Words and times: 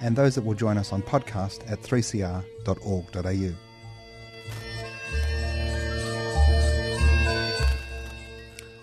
and 0.00 0.16
those 0.16 0.34
that 0.34 0.44
will 0.44 0.54
join 0.54 0.78
us 0.78 0.92
on 0.92 1.02
podcast 1.02 1.70
at 1.70 1.82
3cr.org.au. 1.82 3.56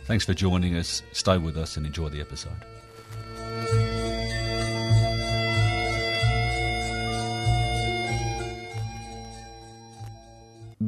Thanks 0.06 0.26
for 0.26 0.34
joining 0.34 0.76
us. 0.76 1.02
Stay 1.14 1.38
with 1.38 1.58
us 1.58 1.78
and 1.78 1.86
enjoy 1.86 2.10
the 2.10 2.20
episode. 2.20 2.66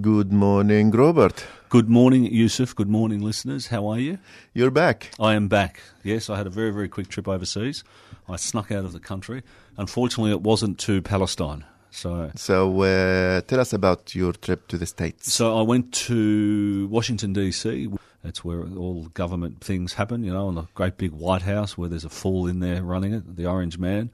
Good 0.06 0.32
morning, 0.32 0.92
Robert. 0.92 1.48
Good 1.68 1.90
morning, 1.90 2.26
Yusuf. 2.26 2.76
Good 2.76 2.88
morning, 2.88 3.22
listeners. 3.24 3.70
How 3.70 3.88
are 3.88 3.98
you? 3.98 4.20
You're 4.54 4.70
back. 4.70 5.10
I 5.20 5.34
am 5.34 5.48
back. 5.48 5.82
Yes, 6.04 6.30
I 6.30 6.38
had 6.38 6.46
a 6.46 6.52
very, 6.52 6.70
very 6.70 6.88
quick 6.88 7.08
trip 7.08 7.28
overseas. 7.28 7.84
I 8.30 8.36
snuck 8.36 8.72
out 8.72 8.86
of 8.86 8.94
the 8.94 9.00
country. 9.00 9.42
Unfortunately, 9.78 10.30
it 10.30 10.42
wasn't 10.42 10.78
to 10.82 11.02
Palestine. 11.02 11.66
So, 11.90 12.30
So 12.36 12.82
uh, 12.82 13.42
tell 13.48 13.60
us 13.60 13.74
about 13.74 14.14
your 14.14 14.34
trip 14.34 14.68
to 14.68 14.78
the 14.78 14.86
States. 14.86 15.34
so 15.34 15.58
I 15.58 15.64
went 15.64 15.92
to 16.08 16.88
Washington 16.92 17.34
D.C. 17.34 17.90
That's 18.22 18.46
where 18.46 18.62
all 18.62 19.06
government 19.16 19.62
things 19.62 19.94
happen. 19.94 20.24
You 20.24 20.34
know, 20.34 20.50
in 20.50 20.54
the 20.54 20.68
great 20.76 20.98
big 21.00 21.14
White 21.14 21.42
House 21.42 21.80
where 21.80 21.90
there's 21.90 22.06
a 22.06 22.10
fool 22.12 22.46
in 22.46 22.60
there 22.60 22.84
running 22.84 23.12
it, 23.12 23.36
the 23.38 23.48
Orange 23.48 23.80
Man. 23.80 24.12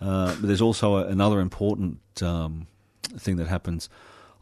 Uh, 0.00 0.34
but 0.40 0.48
there's 0.48 0.60
also 0.60 0.96
a, 0.96 1.06
another 1.06 1.38
important 1.38 2.00
um, 2.20 2.66
thing 3.16 3.36
that 3.36 3.46
happens 3.46 3.88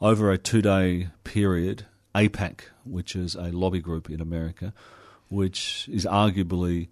over 0.01 0.31
a 0.31 0.39
two-day 0.39 1.09
period. 1.25 1.87
AIPAC, 2.15 2.63
which 2.85 3.15
is 3.15 3.35
a 3.35 3.53
lobby 3.53 3.81
group 3.81 4.11
in 4.11 4.21
America, 4.21 4.73
which 5.29 5.89
is 5.93 6.05
arguably 6.05 6.89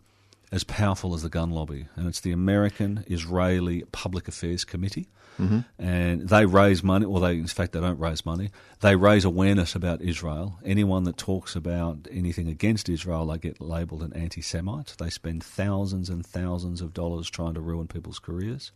as 0.52 0.62
powerful 0.62 1.14
as 1.14 1.22
the 1.22 1.28
gun 1.28 1.50
lobby, 1.50 1.88
and 1.96 2.06
it's 2.06 2.20
the 2.20 2.30
American 2.30 3.04
Israeli 3.08 3.82
Public 3.90 4.28
Affairs 4.28 4.64
Committee. 4.64 5.08
Mm-hmm. 5.40 5.60
And 5.78 6.28
they 6.28 6.46
raise 6.46 6.82
money, 6.82 7.04
or 7.04 7.20
they, 7.20 7.32
in 7.32 7.46
fact, 7.46 7.72
they 7.72 7.80
don't 7.80 7.98
raise 7.98 8.24
money. 8.24 8.50
They 8.80 8.96
raise 8.96 9.24
awareness 9.24 9.74
about 9.74 10.00
Israel. 10.00 10.58
Anyone 10.64 11.04
that 11.04 11.18
talks 11.18 11.56
about 11.56 12.06
anything 12.10 12.48
against 12.48 12.88
Israel, 12.88 13.26
they 13.26 13.38
get 13.38 13.60
labelled 13.60 14.02
an 14.02 14.14
anti 14.14 14.40
Semite. 14.40 14.94
They 14.98 15.10
spend 15.10 15.44
thousands 15.44 16.08
and 16.08 16.24
thousands 16.24 16.80
of 16.80 16.94
dollars 16.94 17.28
trying 17.28 17.54
to 17.54 17.60
ruin 17.60 17.86
people's 17.86 18.18
careers. 18.18 18.72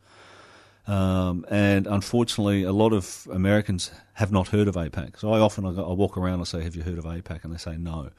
Um, 0.87 1.45
and 1.51 1.87
unfortunately, 1.87 2.65
a 2.65 2.73
lot 2.73 2.93
of 2.93 3.29
Americans 3.33 3.91
have 4.15 4.33
not 4.33 4.49
heard 4.49 4.67
of 4.67 4.75
AIPAC. 4.75 5.19
So 5.19 5.33
I 5.33 5.39
often 5.39 5.65
I, 5.67 5.73
go- 5.73 5.89
I 5.89 5.93
walk 5.93 6.17
around 6.17 6.41
and 6.41 6.49
say, 6.49 6.63
"Have 6.65 6.75
you 6.75 6.83
heard 6.83 6.99
of 6.99 7.05
AIPAC?" 7.05 7.45
And 7.45 7.53
they 7.53 7.59
say 7.59 7.77
no. 7.77 8.11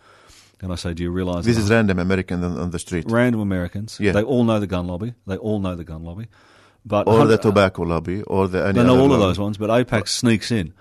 And 0.62 0.72
I 0.72 0.76
say, 0.76 0.94
"Do 0.94 1.04
you 1.04 1.10
realise 1.12 1.46
This 1.46 1.58
that 1.58 1.64
is 1.64 1.70
random 1.72 2.00
American 2.00 2.44
on, 2.44 2.58
on 2.58 2.70
the 2.72 2.80
street. 2.80 3.06
random 3.10 3.42
Americans? 3.42 3.98
Yeah. 4.00 4.12
They 4.14 4.24
all 4.24 4.44
know 4.44 4.60
the 4.60 4.68
gun 4.68 4.88
lobby. 4.88 5.14
They 5.28 5.38
all 5.38 5.60
know 5.60 5.76
the 5.76 5.84
gun 5.84 6.04
lobby, 6.04 6.28
but 6.86 7.08
Or 7.08 7.14
the 7.14 7.20
hundred- 7.22 7.42
tobacco 7.42 7.82
lobby, 7.84 8.22
or 8.24 8.48
the 8.48 8.64
any 8.66 8.74
they 8.80 8.84
know 8.86 9.00
all 9.00 9.12
of 9.14 9.20
those 9.20 9.40
ones, 9.40 9.58
but 9.58 9.70
AIPAC 9.70 10.08
sneaks 10.08 10.52
in. 10.52 10.74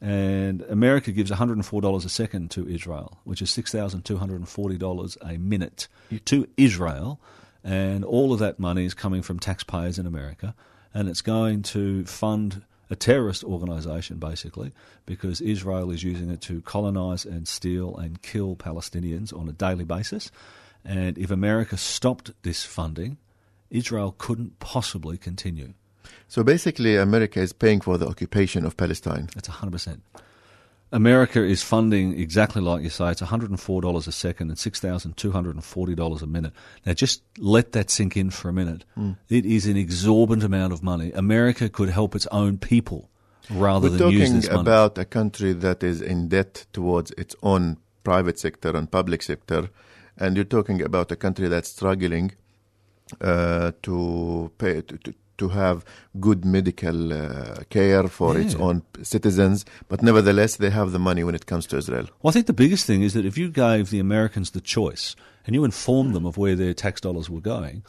And 0.00 0.60
America 0.68 1.10
gives 1.10 1.30
$104 1.30 2.04
a 2.04 2.08
second 2.10 2.50
to 2.50 2.68
Israel, 2.68 3.18
which 3.24 3.40
is 3.40 3.50
$6,240 3.50 5.16
a 5.22 5.38
minute 5.38 5.88
to 6.26 6.46
Israel. 6.56 7.18
And 7.64 8.04
all 8.04 8.32
of 8.32 8.38
that 8.40 8.58
money 8.58 8.84
is 8.84 8.94
coming 8.94 9.22
from 9.22 9.38
taxpayers 9.38 9.98
in 9.98 10.06
America. 10.06 10.54
And 10.96 11.10
it's 11.10 11.20
going 11.20 11.60
to 11.74 12.06
fund 12.06 12.62
a 12.88 12.96
terrorist 12.96 13.44
organization, 13.44 14.16
basically, 14.16 14.72
because 15.04 15.42
Israel 15.42 15.90
is 15.90 16.02
using 16.02 16.30
it 16.30 16.40
to 16.48 16.62
colonize 16.62 17.26
and 17.26 17.46
steal 17.46 17.94
and 17.98 18.22
kill 18.22 18.56
Palestinians 18.56 19.30
on 19.38 19.46
a 19.46 19.52
daily 19.52 19.84
basis. 19.84 20.30
And 20.86 21.18
if 21.18 21.30
America 21.30 21.76
stopped 21.76 22.30
this 22.44 22.64
funding, 22.64 23.18
Israel 23.68 24.14
couldn't 24.16 24.58
possibly 24.58 25.18
continue. 25.18 25.74
So 26.28 26.42
basically, 26.42 26.96
America 26.96 27.40
is 27.40 27.52
paying 27.52 27.82
for 27.82 27.98
the 27.98 28.08
occupation 28.08 28.64
of 28.64 28.78
Palestine. 28.78 29.28
That's 29.34 29.48
100%. 29.48 30.00
America 30.92 31.42
is 31.42 31.62
funding 31.62 32.18
exactly 32.18 32.62
like 32.62 32.82
you 32.82 32.90
say. 32.90 33.10
It's 33.10 33.20
$104 33.20 34.06
a 34.06 34.12
second 34.12 34.50
and 34.50 34.58
$6,240 34.58 36.22
a 36.22 36.26
minute. 36.26 36.52
Now, 36.84 36.92
just 36.92 37.22
let 37.38 37.72
that 37.72 37.90
sink 37.90 38.16
in 38.16 38.30
for 38.30 38.48
a 38.48 38.52
minute. 38.52 38.84
It 39.28 39.44
is 39.44 39.66
an 39.66 39.76
exorbitant 39.76 40.44
amount 40.44 40.72
of 40.72 40.82
money. 40.82 41.12
America 41.12 41.68
could 41.68 41.88
help 41.88 42.14
its 42.14 42.26
own 42.28 42.58
people 42.58 43.10
rather 43.50 43.90
We're 43.90 43.96
than 43.96 44.10
use 44.10 44.20
talking 44.28 44.40
this 44.40 44.48
money. 44.50 44.60
about 44.60 44.98
a 44.98 45.04
country 45.04 45.52
that 45.52 45.82
is 45.82 46.00
in 46.00 46.28
debt 46.28 46.66
towards 46.72 47.10
its 47.12 47.34
own 47.42 47.78
private 48.04 48.38
sector 48.38 48.76
and 48.76 48.90
public 48.90 49.22
sector, 49.22 49.70
and 50.16 50.36
you're 50.36 50.44
talking 50.44 50.80
about 50.82 51.10
a 51.10 51.16
country 51.16 51.48
that's 51.48 51.70
struggling 51.70 52.32
uh, 53.20 53.72
to 53.82 54.50
pay 54.58 54.82
to, 54.82 55.14
to, 55.38 55.48
have 55.48 55.84
good 56.20 56.44
medical 56.44 57.12
uh, 57.12 57.62
care 57.70 58.08
for 58.08 58.36
its 58.38 58.54
own 58.56 58.82
citizens, 59.02 59.64
but 59.88 60.02
nevertheless 60.02 60.56
they 60.56 60.70
have 60.70 60.92
the 60.92 60.98
money 60.98 61.24
when 61.24 61.34
it 61.34 61.46
comes 61.46 61.66
to 61.66 61.76
Israel. 61.76 62.06
Well, 62.22 62.30
I 62.30 62.32
think 62.32 62.46
the 62.46 62.52
biggest 62.52 62.86
thing 62.86 63.02
is 63.02 63.14
that 63.14 63.24
if 63.24 63.38
you 63.38 63.48
gave 63.48 63.90
the 63.90 64.00
Americans 64.00 64.50
the 64.50 64.60
choice 64.60 65.16
and 65.46 65.54
you 65.54 65.64
informed 65.64 66.14
them 66.14 66.26
of 66.26 66.36
where 66.36 66.56
their 66.56 66.74
tax 66.74 67.00
dollars 67.00 67.30
were 67.30 67.40
going, 67.40 67.82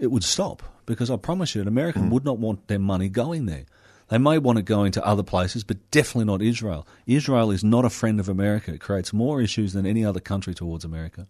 it 0.00 0.10
would 0.10 0.24
stop. 0.24 0.62
Because 0.86 1.10
I 1.10 1.16
promise 1.16 1.54
you, 1.54 1.60
an 1.60 1.68
American 1.68 2.10
would 2.10 2.24
not 2.24 2.38
want 2.38 2.68
their 2.68 2.78
money 2.78 3.08
going 3.08 3.46
there. 3.46 3.66
They 4.08 4.18
may 4.18 4.36
want 4.38 4.58
it 4.58 4.64
going 4.64 4.92
to 4.92 5.06
other 5.06 5.22
places, 5.22 5.64
but 5.64 5.90
definitely 5.90 6.26
not 6.26 6.42
Israel. 6.42 6.86
Israel 7.06 7.50
is 7.50 7.64
not 7.64 7.84
a 7.84 7.90
friend 7.90 8.20
of 8.20 8.28
America. 8.28 8.74
It 8.74 8.80
creates 8.80 9.12
more 9.12 9.40
issues 9.40 9.72
than 9.72 9.86
any 9.86 10.04
other 10.04 10.20
country 10.20 10.54
towards 10.54 10.84
America. 10.84 11.26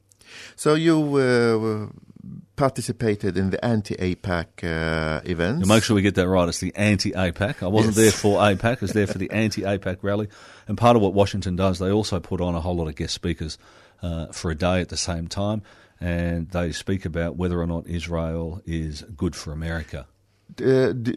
So 0.56 0.75
you 0.75 1.16
uh, 1.16 1.87
participated 2.56 3.37
in 3.37 3.50
the 3.50 3.65
anti-AIPAC 3.65 4.47
uh, 4.62 5.20
events. 5.25 5.66
Now 5.66 5.75
make 5.75 5.82
sure 5.82 5.94
we 5.97 6.03
get 6.03 6.15
that 6.16 6.28
right. 6.28 6.48
It's 6.48 6.60
the 6.60 6.75
anti-AIPAC. 6.76 7.62
I 7.62 7.66
wasn't 7.69 7.97
Yes. 7.97 8.03
there 8.04 8.12
for 8.12 8.38
AIPAC. 8.41 8.76
I 8.78 8.81
was 8.81 8.92
there 8.92 9.06
for 9.06 9.19
the 9.19 9.31
anti-AIPAC 9.44 9.98
rally. 10.03 10.28
And 10.69 10.76
part 10.78 10.97
of 10.97 11.03
what 11.03 11.15
Washington 11.15 11.56
does, 11.56 11.78
they 11.78 11.91
also 11.91 12.21
put 12.21 12.41
on 12.41 12.54
a 12.54 12.60
whole 12.60 12.76
lot 12.76 12.88
of 12.88 12.97
guest 12.97 13.15
speakers 13.15 13.59
uh, 14.03 14.26
for 14.28 14.50
a 14.50 14.54
day 14.54 14.81
at 14.81 14.88
the 14.91 14.97
same 14.97 15.26
time. 15.28 15.62
And 16.00 16.48
they 16.50 16.72
speak 16.72 17.04
about 17.04 17.37
whether 17.37 17.60
or 17.60 17.66
not 17.66 17.87
Israel 17.87 18.60
is 18.66 19.03
good 19.16 19.34
for 19.37 19.53
America. 19.53 20.06
Uh, 20.60 20.92
d- 20.92 21.15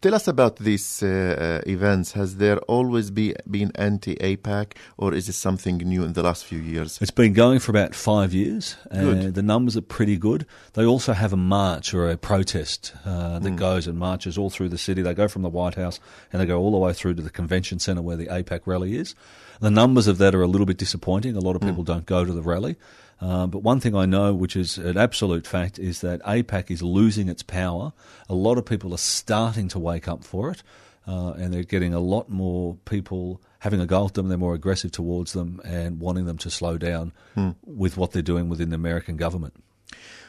tell 0.00 0.14
us 0.14 0.28
about 0.28 0.56
these 0.56 1.02
uh, 1.02 1.60
uh, 1.66 1.70
events. 1.70 2.12
Has 2.12 2.36
there 2.36 2.58
always 2.60 3.10
be, 3.10 3.34
been 3.50 3.72
anti-AIPAC, 3.74 4.72
or 4.96 5.14
is 5.14 5.28
it 5.28 5.34
something 5.34 5.78
new 5.78 6.04
in 6.04 6.12
the 6.12 6.22
last 6.22 6.44
few 6.44 6.58
years? 6.58 6.98
It's 7.00 7.10
been 7.10 7.32
going 7.32 7.58
for 7.58 7.72
about 7.72 7.94
five 7.94 8.32
years, 8.32 8.76
and 8.90 9.22
Good. 9.22 9.34
the 9.34 9.42
numbers 9.42 9.76
are 9.76 9.82
pretty 9.82 10.16
good. 10.16 10.46
They 10.74 10.84
also 10.84 11.12
have 11.12 11.32
a 11.32 11.36
march 11.36 11.94
or 11.94 12.10
a 12.10 12.16
protest 12.16 12.92
uh, 13.04 13.38
that 13.38 13.56
goes 13.56 13.86
and 13.86 13.98
marches 13.98 14.38
all 14.38 14.50
through 14.50 14.70
the 14.70 14.78
city. 14.78 15.02
They 15.02 15.14
go 15.14 15.28
from 15.28 15.42
the 15.42 15.48
White 15.48 15.74
House 15.74 16.00
and 16.32 16.40
they 16.40 16.46
go 16.46 16.58
all 16.58 16.70
the 16.70 16.78
way 16.78 16.92
through 16.92 17.14
to 17.14 17.22
the 17.22 17.30
convention 17.30 17.78
centre 17.78 18.02
where 18.02 18.16
the 18.16 18.26
AIPAC 18.26 18.60
rally 18.66 18.96
is. 18.96 19.14
The 19.60 19.70
numbers 19.70 20.06
of 20.06 20.18
that 20.18 20.34
are 20.34 20.42
a 20.42 20.46
little 20.46 20.66
bit 20.66 20.76
disappointing. 20.76 21.34
A 21.34 21.40
lot 21.40 21.56
of 21.56 21.62
people 21.62 21.82
don't 21.82 22.04
go 22.04 22.24
to 22.24 22.32
the 22.32 22.42
rally. 22.42 22.76
Uh, 23.20 23.46
but 23.46 23.60
one 23.60 23.80
thing 23.80 23.94
I 23.94 24.04
know, 24.04 24.34
which 24.34 24.56
is 24.56 24.76
an 24.78 24.98
absolute 24.98 25.46
fact, 25.46 25.78
is 25.78 26.00
that 26.02 26.22
AIPAC 26.22 26.70
is 26.70 26.82
losing 26.82 27.28
its 27.28 27.42
power. 27.42 27.92
A 28.28 28.34
lot 28.34 28.58
of 28.58 28.66
people 28.66 28.92
are 28.92 28.98
starting 28.98 29.68
to 29.68 29.78
wake 29.78 30.06
up 30.06 30.22
for 30.22 30.50
it, 30.50 30.62
uh, 31.06 31.30
and 31.32 31.52
they're 31.52 31.62
getting 31.62 31.94
a 31.94 32.00
lot 32.00 32.28
more 32.28 32.76
people 32.84 33.40
having 33.60 33.80
a 33.80 33.86
go 33.86 34.06
at 34.06 34.14
them. 34.14 34.28
They're 34.28 34.36
more 34.36 34.54
aggressive 34.54 34.92
towards 34.92 35.32
them 35.32 35.60
and 35.64 35.98
wanting 35.98 36.26
them 36.26 36.36
to 36.38 36.50
slow 36.50 36.76
down 36.76 37.12
with 37.64 37.96
what 37.96 38.12
they're 38.12 38.22
doing 38.22 38.48
within 38.48 38.68
the 38.70 38.76
American 38.76 39.16
government. 39.16 39.54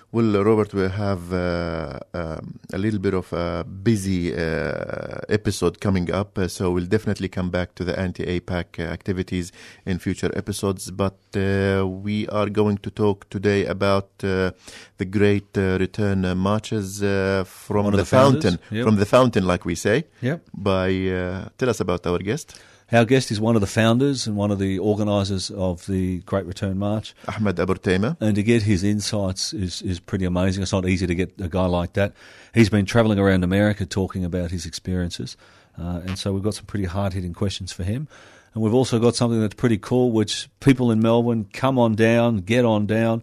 Well, 0.09 0.41
Robert, 0.41 0.73
we 0.73 0.87
have 0.87 1.33
uh, 1.33 1.99
um, 2.13 2.59
a 2.71 2.77
little 2.77 2.99
bit 2.99 3.13
of 3.13 3.33
a 3.33 3.65
busy 3.65 4.33
uh, 4.33 5.19
episode 5.27 5.81
coming 5.81 6.09
up, 6.13 6.37
uh, 6.37 6.47
so 6.47 6.71
we'll 6.71 6.85
definitely 6.85 7.27
come 7.27 7.49
back 7.49 7.75
to 7.75 7.83
the 7.83 7.99
anti-AIPAC 7.99 8.79
uh, 8.79 8.83
activities 8.83 9.51
in 9.85 9.99
future 9.99 10.31
episodes. 10.33 10.91
But 10.91 11.17
uh, 11.35 11.85
we 11.85 12.25
are 12.29 12.49
going 12.49 12.77
to 12.77 12.89
talk 12.89 13.29
today 13.29 13.65
about 13.65 14.09
uh, 14.23 14.51
the 14.97 15.05
great 15.05 15.57
uh, 15.57 15.77
return 15.77 16.23
uh, 16.23 16.35
marches 16.35 17.03
uh, 17.03 17.43
from 17.45 17.83
One 17.83 17.91
the, 17.91 17.97
the 17.97 18.05
fountain, 18.05 18.59
yep. 18.71 18.85
from 18.85 18.95
the 18.95 19.05
fountain, 19.05 19.45
like 19.45 19.65
we 19.65 19.75
say. 19.75 20.05
Yep. 20.21 20.41
By 20.53 20.87
uh, 21.09 21.49
tell 21.57 21.69
us 21.69 21.81
about 21.81 22.07
our 22.07 22.19
guest. 22.19 22.57
Our 22.89 23.03
guest 23.03 23.31
is 23.31 23.39
one 23.41 23.55
of 23.55 23.61
the 23.61 23.67
founders 23.67 24.27
and 24.27 24.37
one 24.37 24.49
of 24.49 24.59
the 24.59 24.79
organisers 24.79 25.51
of 25.51 25.85
the 25.87 26.19
Great 26.19 26.45
Return 26.45 26.77
March. 26.77 27.13
Ahmed 27.27 27.59
Abu 27.59 27.73
Artema. 27.73 28.15
And 28.21 28.35
to 28.35 28.43
get 28.43 28.63
his 28.63 28.81
insights 28.81 29.53
is, 29.53 29.81
is 29.81 29.99
pretty 29.99 30.23
amazing. 30.23 30.63
It's 30.63 30.71
not 30.71 30.87
easy 30.87 31.05
to 31.05 31.13
get 31.13 31.33
a 31.41 31.49
guy 31.49 31.65
like 31.65 31.93
that. 31.93 32.13
He's 32.53 32.69
been 32.69 32.85
travelling 32.85 33.19
around 33.19 33.43
America 33.43 33.85
talking 33.85 34.23
about 34.23 34.51
his 34.51 34.65
experiences. 34.65 35.35
Uh, 35.77 36.01
and 36.05 36.17
so 36.17 36.31
we've 36.31 36.43
got 36.43 36.53
some 36.53 36.65
pretty 36.65 36.85
hard 36.85 37.11
hitting 37.11 37.33
questions 37.33 37.73
for 37.73 37.83
him. 37.83 38.07
And 38.53 38.63
we've 38.63 38.73
also 38.73 38.99
got 38.99 39.15
something 39.15 39.41
that's 39.41 39.55
pretty 39.55 39.77
cool, 39.77 40.11
which 40.11 40.47
people 40.61 40.89
in 40.89 41.01
Melbourne 41.01 41.45
come 41.51 41.77
on 41.77 41.93
down, 41.93 42.37
get 42.37 42.63
on 42.63 42.85
down. 42.85 43.21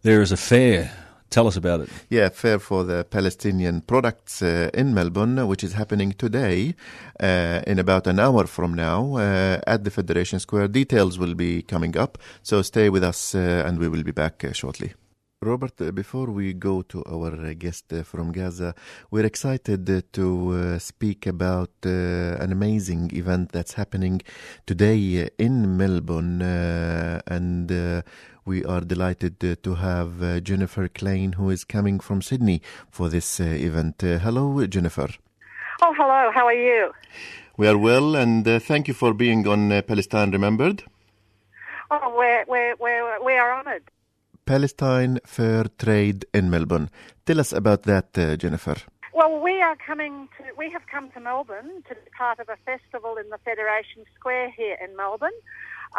There 0.00 0.22
is 0.22 0.32
a 0.32 0.38
fair. 0.38 0.90
Tell 1.32 1.46
us 1.46 1.56
about 1.56 1.80
it. 1.80 1.88
Yeah, 2.10 2.28
fair 2.28 2.58
for 2.58 2.84
the 2.84 3.04
Palestinian 3.04 3.80
products 3.80 4.42
uh, 4.42 4.68
in 4.74 4.92
Melbourne, 4.92 5.48
which 5.48 5.64
is 5.64 5.72
happening 5.72 6.12
today 6.12 6.74
uh, 7.20 7.62
in 7.66 7.78
about 7.78 8.06
an 8.06 8.18
hour 8.18 8.46
from 8.46 8.74
now 8.74 9.16
uh, 9.16 9.58
at 9.66 9.82
the 9.84 9.90
Federation 9.90 10.38
Square. 10.40 10.68
Details 10.68 11.18
will 11.18 11.34
be 11.34 11.62
coming 11.62 11.96
up, 11.96 12.18
so 12.42 12.60
stay 12.60 12.90
with 12.90 13.02
us 13.02 13.34
uh, 13.34 13.64
and 13.66 13.78
we 13.78 13.88
will 13.88 14.02
be 14.02 14.12
back 14.12 14.44
uh, 14.44 14.52
shortly. 14.52 14.92
Robert, 15.44 15.80
uh, 15.80 15.90
before 15.90 16.30
we 16.30 16.52
go 16.52 16.82
to 16.82 17.02
our 17.04 17.32
uh, 17.34 17.52
guest 17.58 17.92
uh, 17.92 18.04
from 18.04 18.30
Gaza, 18.30 18.74
we're 19.10 19.26
excited 19.26 19.90
uh, 19.90 20.02
to 20.12 20.52
uh, 20.52 20.78
speak 20.78 21.26
about 21.26 21.70
uh, 21.84 22.36
an 22.44 22.52
amazing 22.52 23.10
event 23.12 23.50
that's 23.50 23.72
happening 23.72 24.20
today 24.66 25.24
uh, 25.24 25.28
in 25.38 25.76
Melbourne. 25.76 26.42
uh, 26.42 27.20
and 27.26 27.72
uh, 27.72 28.02
we 28.44 28.64
are 28.64 28.80
delighted 28.80 29.42
uh, 29.44 29.54
to 29.62 29.74
have 29.76 30.22
uh, 30.22 30.40
Jennifer 30.40 30.88
Klein, 30.88 31.34
who 31.34 31.50
is 31.50 31.64
coming 31.64 32.00
from 32.00 32.22
Sydney 32.22 32.60
for 32.90 33.08
this 33.08 33.40
uh, 33.40 33.44
event. 33.44 34.02
Uh, 34.02 34.18
hello, 34.18 34.66
Jennifer. 34.66 35.08
Oh, 35.80 35.94
hello. 35.96 36.30
How 36.32 36.46
are 36.46 36.54
you? 36.54 36.92
We 37.56 37.68
are 37.68 37.78
well, 37.78 38.16
and 38.16 38.46
uh, 38.46 38.58
thank 38.58 38.88
you 38.88 38.94
for 38.94 39.14
being 39.14 39.46
on 39.46 39.70
uh, 39.70 39.82
Palestine 39.82 40.30
Remembered. 40.30 40.84
Oh, 41.90 42.14
we're, 42.16 42.44
we're, 42.48 42.76
we're, 42.80 43.24
we 43.24 43.34
are 43.34 43.58
honoured. 43.58 43.84
Palestine 44.46 45.20
Fair 45.24 45.64
Trade 45.78 46.24
in 46.34 46.50
Melbourne. 46.50 46.90
Tell 47.26 47.38
us 47.38 47.52
about 47.52 47.84
that, 47.84 48.16
uh, 48.18 48.36
Jennifer. 48.36 48.76
Well, 49.14 49.40
we 49.40 49.60
are 49.60 49.76
coming 49.76 50.28
to, 50.38 50.44
we 50.56 50.70
have 50.70 50.86
come 50.90 51.10
to 51.10 51.20
Melbourne 51.20 51.82
to 51.88 51.94
be 51.94 52.00
part 52.16 52.40
of 52.40 52.48
a 52.48 52.56
festival 52.64 53.16
in 53.16 53.28
the 53.28 53.38
Federation 53.44 54.04
Square 54.18 54.50
here 54.56 54.76
in 54.82 54.96
Melbourne. 54.96 55.38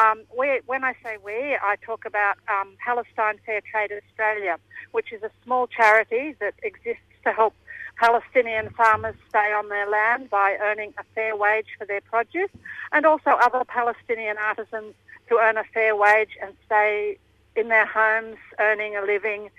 Um, 0.01 0.21
we, 0.37 0.61
when 0.65 0.83
I 0.83 0.93
say 1.03 1.17
we, 1.23 1.57
I 1.61 1.75
talk 1.85 2.05
about 2.05 2.37
um, 2.47 2.75
Palestine 2.83 3.39
Fair 3.45 3.61
Trade 3.61 3.91
Australia, 3.91 4.57
which 4.91 5.11
is 5.13 5.21
a 5.23 5.31
small 5.43 5.67
charity 5.67 6.35
that 6.39 6.55
exists 6.63 7.01
to 7.23 7.31
help 7.31 7.53
Palestinian 7.97 8.69
farmers 8.71 9.15
stay 9.29 9.53
on 9.53 9.69
their 9.69 9.87
land 9.89 10.29
by 10.29 10.57
earning 10.61 10.93
a 10.97 11.03
fair 11.13 11.35
wage 11.35 11.67
for 11.77 11.85
their 11.85 12.01
produce, 12.01 12.49
and 12.91 13.05
also 13.05 13.29
other 13.29 13.63
Palestinian 13.65 14.37
artisans 14.37 14.93
to 15.29 15.37
earn 15.37 15.57
a 15.57 15.63
fair 15.73 15.95
wage 15.95 16.31
and 16.41 16.53
stay 16.65 17.17
in 17.55 17.67
their 17.69 17.85
homes 17.85 18.37
earning 18.59 18.95
a 18.95 19.01
living 19.01 19.49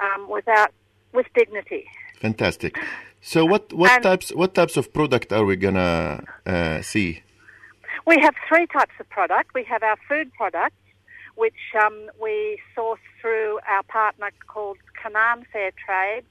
um, 0.00 0.28
without 0.28 0.72
with 1.12 1.26
dignity. 1.34 1.84
Fantastic. 2.18 2.78
So, 3.20 3.44
what 3.44 3.72
what 3.74 3.90
And- 3.90 4.02
types 4.02 4.32
what 4.34 4.54
types 4.54 4.76
of 4.76 4.92
product 4.92 5.32
are 5.32 5.44
we 5.44 5.56
gonna 5.56 6.24
uh, 6.46 6.80
see? 6.82 7.22
We 8.06 8.18
have 8.20 8.34
three 8.48 8.66
types 8.66 8.92
of 8.98 9.08
product. 9.08 9.54
We 9.54 9.64
have 9.64 9.82
our 9.82 9.96
food 10.08 10.32
products, 10.34 10.76
which 11.36 11.54
um, 11.80 12.10
we 12.20 12.58
source 12.74 13.00
through 13.20 13.60
our 13.68 13.82
partner 13.84 14.30
called 14.46 14.78
Canaan 15.00 15.44
Fair 15.52 15.70
Trade, 15.84 16.24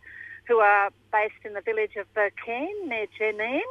who 0.47 0.57
are 0.57 0.89
based 1.12 1.45
in 1.45 1.53
the 1.53 1.62
village 1.62 1.95
of 1.97 2.06
Burkeen 2.13 2.88
near 2.88 3.07
Jenin. 3.19 3.62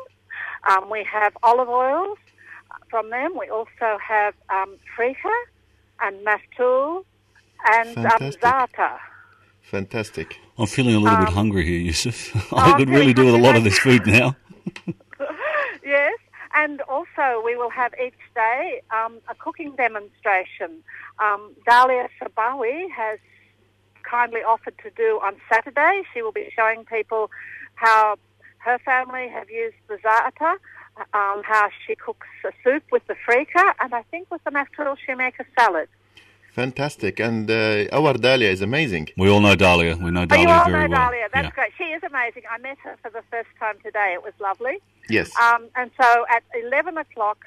Um, 0.69 0.89
we 0.91 1.05
have 1.11 1.37
olive 1.43 1.69
oils 1.69 2.19
from 2.89 3.11
them. 3.11 3.37
We 3.39 3.49
also 3.49 3.99
have 4.07 4.35
um, 4.49 4.77
Freekeh 4.97 5.45
and 6.01 6.25
Maftul 6.27 7.05
and 7.69 7.89
um, 7.99 8.05
Fantastic. 8.05 8.41
Za'atar. 8.41 8.99
Fantastic. 9.63 10.37
I'm 10.59 10.67
feeling 10.67 10.95
a 10.95 10.99
little 10.99 11.19
Um, 11.19 11.25
bit 11.27 11.35
hungry 11.35 11.65
here, 11.67 11.79
Yusuf. 11.79 12.53
I'm 12.53 12.77
could 12.79 12.89
really 12.89 13.13
do 13.13 13.27
with 13.27 13.35
a 13.35 13.39
lot 13.39 13.57
of 13.57 13.65
this 13.65 13.79
food 13.79 14.07
now. 14.07 14.37
yes, 15.85 16.19
and 16.55 16.81
also 16.83 17.43
we 17.45 17.57
will 17.57 17.71
have 17.71 17.93
each 18.05 18.15
day 18.35 18.83
um, 18.91 19.19
a 19.29 19.35
cooking 19.35 19.73
demonstration. 19.77 20.83
Um, 21.19 21.53
Dahlia 21.67 22.09
Sabawi 22.21 22.91
has 22.91 23.19
kindly 24.03 24.41
offered 24.41 24.75
to 24.83 24.91
do 24.91 25.21
on 25.23 25.37
Saturday. 25.53 26.03
She 26.13 26.23
will 26.23 26.33
be 26.33 26.51
showing 26.57 26.85
people 26.85 27.31
how 27.75 28.17
her 28.59 28.79
family 28.79 29.29
have 29.29 29.49
used 29.51 29.77
the 29.89 29.97
za'atar, 29.97 30.57
um, 31.15 31.43
how 31.45 31.69
she 31.87 31.95
cooks 31.95 32.27
a 32.45 32.53
soup 32.65 32.83
with 32.91 33.07
the 33.07 33.15
freekeh, 33.27 33.73
and 33.81 33.95
I 33.95 34.03
think 34.11 34.31
with 34.31 34.43
the 34.45 34.51
maftul 34.51 34.97
she 35.05 35.15
make 35.15 35.39
a 35.41 35.45
salad. 35.59 35.89
Fantastic. 36.53 37.21
And 37.21 37.49
uh, 37.49 37.87
our 37.93 38.15
Dahlia 38.15 38.51
is 38.51 38.61
amazing. 38.61 39.09
We 39.17 39.29
all 39.31 39.41
know 39.41 39.55
Dahlia. 39.55 39.97
We 39.97 40.11
know 40.11 40.23
Oh, 40.23 40.27
Dahlia 40.27 40.49
you 40.49 40.55
all 40.55 40.65
very 40.65 40.89
know 40.89 40.89
well. 40.97 41.01
Dahlia. 41.11 41.29
That's 41.33 41.45
Yeah. 41.47 41.51
great. 41.51 41.73
She 41.79 41.85
is 41.85 42.03
amazing. 42.03 42.43
I 42.51 42.59
met 42.59 42.77
her 42.83 42.97
for 43.03 43.11
the 43.11 43.23
first 43.31 43.49
time 43.61 43.77
today. 43.85 44.11
It 44.15 44.23
was 44.25 44.33
lovely. 44.41 44.79
Yes. 45.11 45.31
Um, 45.37 45.69
and 45.75 45.91
so 46.01 46.25
at 46.31 46.43
11 46.55 46.97
o'clock 46.97 47.45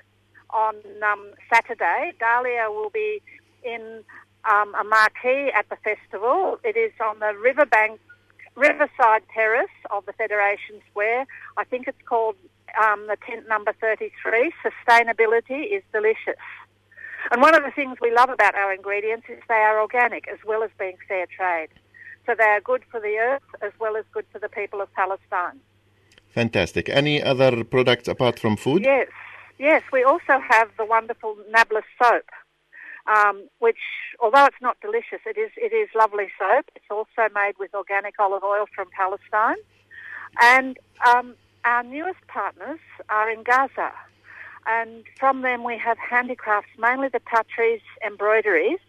on 0.50 0.76
um, 1.02 1.32
Saturday, 1.52 2.14
Dahlia 2.20 2.68
will 2.70 2.90
be 2.90 3.22
in 3.64 4.04
um, 4.50 4.76
a 4.76 4.84
marquee 4.84 5.52
at 5.56 5.68
the 5.70 5.78
festival. 5.78 6.60
It 6.64 6.78
is 6.78 6.92
on 7.04 7.20
the 7.20 7.34
riverbank, 7.34 8.00
riverside 8.56 9.24
terrace 9.34 9.68
of 9.92 10.06
the 10.06 10.14
Federation 10.14 10.82
Square. 10.92 11.26
I 11.58 11.64
think 11.64 11.88
it's 11.88 12.02
called 12.06 12.36
um, 12.82 13.08
the 13.08 13.18
tent 13.26 13.48
number 13.48 13.74
33. 13.80 14.52
Sustainability 14.64 15.76
is 15.76 15.84
delicious. 15.92 16.42
And 17.32 17.42
one 17.42 17.56
of 17.56 17.64
the 17.64 17.72
things 17.72 17.98
we 18.02 18.14
love 18.14 18.30
about 18.30 18.56
our 18.56 18.74
ingredients 18.74 19.28
is 19.30 19.40
they 19.48 19.56
are 19.56 19.80
organic 19.80 20.28
as 20.28 20.40
well 20.46 20.62
as 20.64 20.70
being 20.78 20.98
fair 21.08 21.26
trade. 21.26 21.70
So 22.26 22.36
they 22.38 22.44
are 22.44 22.62
good 22.62 22.84
for 22.92 23.00
the 23.00 23.18
earth 23.18 23.44
as 23.62 23.72
well 23.80 23.96
as 23.96 24.04
good 24.14 24.26
for 24.32 24.40
the 24.40 24.50
people 24.50 24.82
of 24.82 24.92
Palestine. 24.94 25.60
Fantastic. 26.34 26.90
Any 26.90 27.22
other 27.22 27.64
products 27.64 28.08
apart 28.08 28.40
from 28.40 28.58
food? 28.58 28.84
Yes, 28.84 29.08
yes. 29.60 29.84
We 29.92 30.04
also 30.04 30.40
have 30.50 30.70
the 30.80 30.86
wonderful 30.86 31.38
Nablus 31.52 31.84
soap, 32.02 32.26
um, 33.06 33.48
which, 33.60 33.78
although 34.20 34.46
it's 34.46 34.62
not 34.62 34.78
delicious, 34.82 35.20
it 35.28 35.38
is 35.38 35.52
it 35.58 35.74
is 35.74 35.90
lovely 35.94 36.30
soap. 36.40 36.66
It's 36.76 36.90
also 36.90 37.30
made 37.36 37.54
with 37.60 37.76
organic 37.76 38.16
olive 38.20 38.44
oil 38.44 38.66
from 38.74 38.88
Palestine, 38.98 39.62
and 40.42 40.76
um, 41.08 41.36
our 41.66 41.84
newest 41.84 42.26
partners 42.28 42.80
are 43.10 43.30
in 43.30 43.44
Gaza, 43.44 43.92
and 44.66 45.04
from 45.20 45.44
them 45.44 45.64
we 45.64 45.78
have 45.78 46.00
handicrafts, 46.00 46.72
mainly 46.80 47.10
the 47.10 47.22
Tatreez 47.32 47.82
embroideries, 48.04 48.80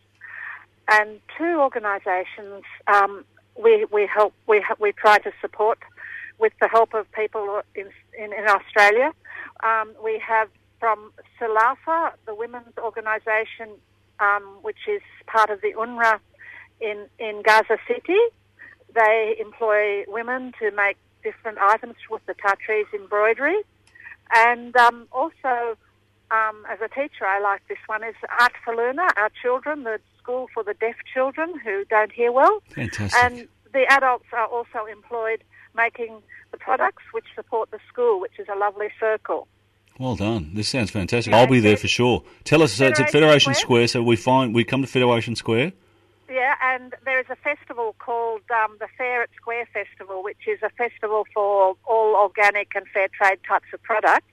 and 0.91 1.21
two 1.37 1.59
organisations 1.61 2.65
um, 2.87 3.27
we 3.63 3.85
we 3.93 4.07
help 4.07 4.33
we 4.47 4.65
we 4.81 4.93
try 4.93 5.19
to 5.19 5.33
support 5.43 5.79
with 6.39 6.53
the 6.61 6.69
help 6.69 6.95
of 6.95 7.11
people 7.13 7.63
in 7.75 7.89
in, 8.19 8.33
in 8.33 8.47
Australia. 8.49 9.13
Um, 9.63 9.93
we 10.03 10.21
have 10.27 10.49
from 10.81 11.13
Sulafa, 11.41 12.13
the 12.27 12.35
women's 12.35 12.77
organisation, 12.79 13.71
um, 14.21 14.43
which 14.63 14.89
is 14.89 15.03
part 15.27 15.51
of 15.51 15.61
the 15.61 15.73
UNRWA 15.73 16.19
in 16.81 17.07
in 17.19 17.43
Gaza 17.43 17.79
City. 17.89 18.21
They 18.95 19.37
employ 19.41 20.05
women 20.07 20.53
to 20.61 20.71
make 20.71 20.97
different 21.23 21.59
items 21.59 21.97
with 22.11 22.25
the 22.27 22.35
Tatreez 22.35 22.93
embroidery, 22.93 23.61
and 24.35 24.77
um, 24.77 25.09
also 25.11 25.77
um, 26.31 26.65
as 26.69 26.79
a 26.81 26.89
teacher, 26.89 27.27
I 27.27 27.41
like 27.41 27.63
this 27.69 27.79
one 27.87 28.03
is 28.03 28.15
Art 28.41 28.53
for 28.65 28.75
Luna, 28.75 29.09
our 29.17 29.31
children, 29.43 29.85
the 29.85 30.01
school 30.19 30.49
for 30.53 30.63
the 30.63 30.75
deaf 30.75 30.97
children 31.13 31.59
who 31.63 31.85
don't 31.85 32.13
hear 32.13 32.33
well. 32.33 32.63
Fantastic. 32.71 33.23
And 33.23 33.49
the 33.73 33.85
adults 33.91 34.27
are 34.33 34.47
also 34.47 34.87
employed 34.91 35.45
making 35.75 36.23
the 36.51 36.59
products 36.59 37.03
which 37.13 37.27
support 37.35 37.71
the 37.71 37.79
school, 37.89 38.21
which 38.21 38.39
is 38.39 38.47
a 38.53 38.57
lovely 38.57 38.89
circle. 38.99 39.49
Well 39.99 40.17
done. 40.17 40.51
This 40.55 40.69
sounds 40.69 40.91
fantastic. 40.91 41.33
Yeah, 41.33 41.41
I'll 41.41 41.47
be 41.47 41.61
there 41.61 41.77
for 41.77 41.87
sure. 41.87 42.25
Tell 42.43 42.63
us, 42.63 42.81
uh, 42.81 42.87
it's 42.87 42.99
at 42.99 43.11
Federation 43.11 43.21
Federation 43.21 43.55
Square. 43.55 43.87
Square. 43.87 44.03
So 44.03 44.03
we 44.03 44.17
find 44.17 44.55
we 44.55 44.65
come 44.65 44.83
to 44.83 44.89
Federation 44.89 45.37
Square. 45.37 45.73
Yeah, 46.29 46.55
and 46.63 46.95
there 47.05 47.21
is 47.21 47.27
a 47.31 47.37
festival 47.37 47.95
called 48.01 48.43
um, 48.51 48.77
the 48.81 48.89
Fair 48.99 49.23
at 49.23 49.31
Square 49.37 49.69
Festival, 49.73 50.25
which 50.25 50.49
is 50.49 50.59
a 50.63 50.71
festival 50.71 51.27
for 51.33 51.77
all 51.85 52.17
organic 52.17 52.75
and 52.75 52.87
fair 52.89 53.09
trade 53.09 53.39
types 53.47 53.69
of 53.73 53.81
products. 53.83 54.27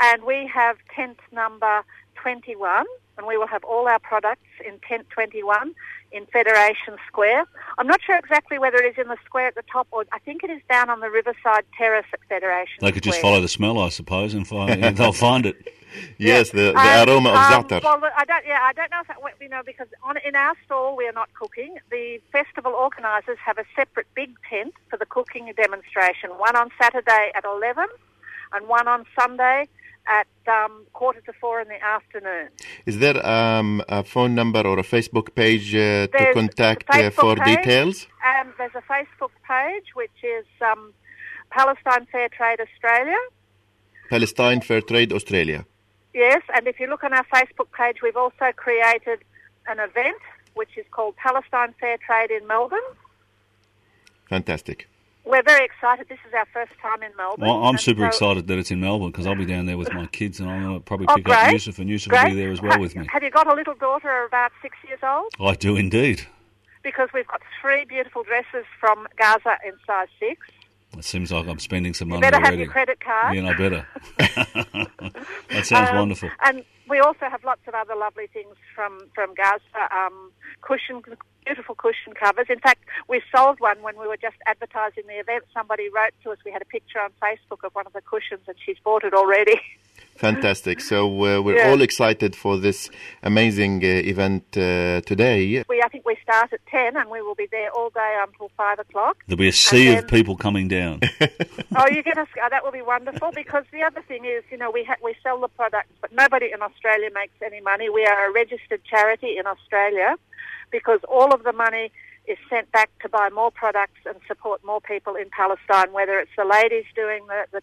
And 0.00 0.24
we 0.24 0.50
have 0.52 0.78
tent 0.96 1.18
number 1.30 1.84
21, 2.16 2.86
and 3.18 3.26
we 3.26 3.36
will 3.36 3.46
have 3.46 3.62
all 3.62 3.86
our 3.86 4.00
products 4.00 4.48
in 4.66 4.80
tent 4.80 5.06
21 5.10 5.74
in 6.12 6.26
Federation 6.26 6.96
Square. 7.06 7.44
I'm 7.78 7.86
not 7.86 8.00
sure 8.02 8.16
exactly 8.16 8.58
whether 8.58 8.76
it 8.78 8.86
is 8.92 8.98
in 9.02 9.08
the 9.08 9.16
square 9.24 9.46
at 9.48 9.54
the 9.54 9.62
top 9.70 9.88
or 9.90 10.04
I 10.12 10.18
think 10.18 10.44
it 10.44 10.50
is 10.50 10.60
down 10.68 10.90
on 10.90 11.00
the 11.00 11.10
Riverside 11.10 11.64
Terrace 11.76 12.06
at 12.12 12.20
Federation 12.28 12.76
Square. 12.76 12.90
They 12.90 12.94
could 12.94 13.02
just 13.02 13.20
follow 13.20 13.40
the 13.40 13.48
smell, 13.48 13.78
I 13.78 13.88
suppose, 13.88 14.34
and 14.34 14.46
find, 14.46 14.82
they'll 14.96 15.12
find 15.12 15.46
it. 15.46 15.56
Yes, 16.16 16.50
the, 16.50 16.72
the 16.72 16.78
Um, 16.78 17.08
aroma 17.08 17.30
of 17.30 17.36
um, 17.36 17.64
za'atar. 17.64 17.82
Well, 17.82 18.10
I 18.16 18.24
don't. 18.24 18.46
Yeah, 18.46 18.60
I 18.62 18.72
don't 18.72 18.90
know 18.90 19.00
if 19.02 19.08
that, 19.08 19.22
went. 19.22 19.36
you 19.42 19.48
know 19.50 19.60
because 19.64 19.88
on 20.02 20.16
in 20.24 20.34
our 20.34 20.54
stall 20.64 20.96
we 20.96 21.06
are 21.06 21.12
not 21.12 21.28
cooking. 21.34 21.76
The 21.90 22.18
festival 22.32 22.72
organisers 22.72 23.36
have 23.44 23.58
a 23.58 23.64
separate 23.76 24.06
big 24.14 24.30
tent 24.48 24.72
for 24.88 24.96
the 24.96 25.04
cooking 25.04 25.52
demonstration. 25.54 26.30
One 26.38 26.56
on 26.56 26.70
Saturday 26.80 27.32
at 27.34 27.44
eleven, 27.44 27.88
and 28.54 28.68
one 28.68 28.88
on 28.88 29.04
Sunday 29.20 29.68
at 30.06 30.26
um, 30.48 30.84
quarter 30.92 31.20
to 31.22 31.32
four 31.40 31.60
in 31.60 31.68
the 31.68 31.82
afternoon. 31.82 32.48
Is 32.86 32.98
there 32.98 33.24
um, 33.26 33.82
a 33.88 34.02
phone 34.02 34.34
number 34.34 34.60
or 34.60 34.78
a 34.78 34.82
Facebook 34.82 35.34
page 35.34 35.74
uh, 35.74 36.06
to 36.08 36.32
contact 36.34 36.88
uh, 36.90 37.10
for 37.10 37.36
page. 37.36 37.56
details? 37.56 38.06
Um, 38.26 38.52
there's 38.58 38.74
a 38.74 38.82
Facebook 38.82 39.30
page 39.48 39.86
which 39.94 40.18
is 40.22 40.46
um, 40.60 40.92
Palestine 41.50 42.06
Fair 42.10 42.28
Trade 42.28 42.60
Australia. 42.60 43.18
Palestine 44.10 44.60
Fair 44.60 44.80
Trade 44.80 45.12
Australia. 45.12 45.64
Yes, 46.14 46.42
and 46.54 46.66
if 46.66 46.78
you 46.78 46.86
look 46.88 47.04
on 47.04 47.14
our 47.14 47.24
Facebook 47.24 47.70
page, 47.72 48.02
we've 48.02 48.16
also 48.16 48.52
created 48.56 49.20
an 49.66 49.78
event 49.78 50.20
which 50.54 50.76
is 50.76 50.84
called 50.90 51.16
Palestine 51.16 51.74
Fair 51.80 51.96
Trade 52.06 52.30
in 52.30 52.46
Melbourne. 52.46 52.90
Fantastic. 54.28 54.88
We're 55.24 55.42
very 55.42 55.64
excited. 55.64 56.08
This 56.08 56.18
is 56.26 56.34
our 56.34 56.46
first 56.52 56.72
time 56.82 57.02
in 57.02 57.10
Melbourne. 57.16 57.46
Well, 57.46 57.64
I'm 57.64 57.78
super 57.78 58.00
so- 58.02 58.06
excited 58.08 58.46
that 58.48 58.58
it's 58.58 58.70
in 58.72 58.80
Melbourne 58.80 59.10
because 59.12 59.26
I'll 59.26 59.36
be 59.36 59.46
down 59.46 59.66
there 59.66 59.78
with 59.78 59.92
my 59.92 60.06
kids 60.06 60.40
and 60.40 60.50
I'm 60.50 60.62
going 60.62 60.74
to 60.74 60.80
probably 60.80 61.06
Oh, 61.08 61.14
pick 61.16 61.28
up. 61.28 61.52
Yusuf 61.52 61.78
and 61.78 61.88
Yusuf 61.88 62.12
will 62.12 62.24
be 62.30 62.34
there 62.34 62.50
as 62.50 62.60
well 62.60 62.78
with 62.80 62.96
me. 62.96 63.06
Have 63.12 63.22
you 63.22 63.30
got 63.30 63.46
a 63.46 63.54
little 63.54 63.74
daughter 63.74 64.24
about 64.24 64.50
six 64.60 64.76
years 64.86 64.98
old? 65.02 65.32
I 65.40 65.54
do 65.54 65.76
indeed. 65.76 66.26
Because 66.82 67.08
we've 67.14 67.28
got 67.28 67.40
three 67.60 67.84
beautiful 67.84 68.24
dresses 68.24 68.64
from 68.80 69.06
Gaza 69.16 69.58
in 69.64 69.72
size 69.86 70.08
six. 70.18 70.48
It 70.98 71.04
seems 71.04 71.30
like 71.32 71.46
I'm 71.46 71.60
spending 71.60 71.94
some 71.94 72.08
You 72.08 72.14
money 72.14 72.22
better 72.22 72.40
have 72.44 72.58
your 72.58 72.66
credit 72.68 73.00
card. 73.00 73.34
Yeah, 73.36 73.46
I 73.48 73.54
better. 73.56 73.86
that 75.50 75.64
sounds 75.66 75.88
Um, 75.90 75.96
wonderful. 75.96 76.30
And 76.44 76.64
we 76.92 77.00
also 77.00 77.26
have 77.34 77.42
lots 77.42 77.62
of 77.66 77.74
other 77.74 77.96
lovely 77.96 78.26
things 78.36 78.54
from, 78.74 78.92
from 79.14 79.28
Gaza. 79.34 79.82
Um, 80.00 80.30
cushion, 80.60 80.96
beautiful 81.46 81.74
cushion 81.74 82.12
covers. 82.24 82.46
In 82.50 82.60
fact, 82.66 82.82
we 83.08 83.22
sold 83.34 83.56
one 83.60 83.78
when 83.86 83.96
we 83.98 84.06
were 84.06 84.18
just 84.28 84.36
advertising 84.52 85.04
the 85.08 85.18
event. 85.24 85.44
Somebody 85.58 85.86
wrote 85.96 86.12
to 86.22 86.30
us. 86.32 86.38
We 86.44 86.52
had 86.52 86.60
a 86.68 86.70
picture 86.76 87.00
on 87.06 87.10
Facebook 87.26 87.60
of 87.66 87.74
one 87.74 87.86
of 87.86 87.94
the 87.94 88.02
cushions, 88.02 88.44
and 88.46 88.56
she's 88.64 88.76
bought 88.84 89.04
it 89.04 89.14
already. 89.14 89.58
Fantastic. 90.16 90.80
So 90.80 90.98
uh, 91.08 91.40
we're 91.40 91.56
Yeah. 91.56 91.70
all 91.70 91.80
excited 91.80 92.36
for 92.36 92.54
this 92.58 92.90
amazing 93.22 93.74
uh, 93.82 93.88
event 94.12 94.44
uh, 94.56 95.00
today. 95.12 95.64
We, 95.68 95.80
I 95.82 95.88
think 95.88 96.04
we 96.12 96.16
start 96.22 96.52
at 96.52 96.60
ten, 96.66 96.96
and 97.00 97.06
we 97.10 97.20
will 97.22 97.34
be 97.34 97.48
there 97.50 97.70
all 97.70 97.90
day 97.90 98.12
until 98.26 98.50
five 98.56 98.78
o'clock. 98.78 99.16
There'll 99.26 99.38
be 99.38 99.48
a 99.48 99.52
sea 99.52 99.88
and 99.88 99.98
of 100.00 100.06
people 100.08 100.36
coming 100.36 100.68
down. 100.68 101.00
oh, 101.78 101.88
you 101.88 102.02
get 102.02 102.18
us. 102.18 102.28
Oh, 102.42 102.48
that 102.50 102.62
will 102.64 102.72
be 102.72 102.82
wonderful 102.82 103.30
because 103.42 103.64
the 103.72 103.82
other 103.82 104.02
thing 104.02 104.24
is, 104.26 104.44
you 104.50 104.58
know, 104.58 104.70
we 104.70 104.84
ha- 104.84 105.00
we 105.02 105.14
sell 105.22 105.40
the 105.40 105.48
products, 105.48 105.92
but 106.02 106.12
nobody 106.12 106.48
in 106.54 106.60
Australia 106.82 107.10
makes 107.14 107.34
any 107.44 107.60
money. 107.60 107.88
We 107.88 108.04
are 108.06 108.28
a 108.28 108.32
registered 108.32 108.82
charity 108.84 109.36
in 109.38 109.46
Australia 109.46 110.16
because 110.70 111.00
all 111.08 111.32
of 111.32 111.44
the 111.44 111.52
money 111.52 111.92
is 112.26 112.38
sent 112.50 112.70
back 112.72 112.90
to 113.02 113.08
buy 113.08 113.28
more 113.30 113.50
products 113.52 114.00
and 114.04 114.16
support 114.26 114.64
more 114.64 114.80
people 114.80 115.14
in 115.14 115.30
Palestine. 115.30 115.92
Whether 115.92 116.18
it's 116.18 116.32
the 116.36 116.44
ladies 116.44 116.84
doing 116.94 117.26
the 117.26 117.46
the 117.52 117.62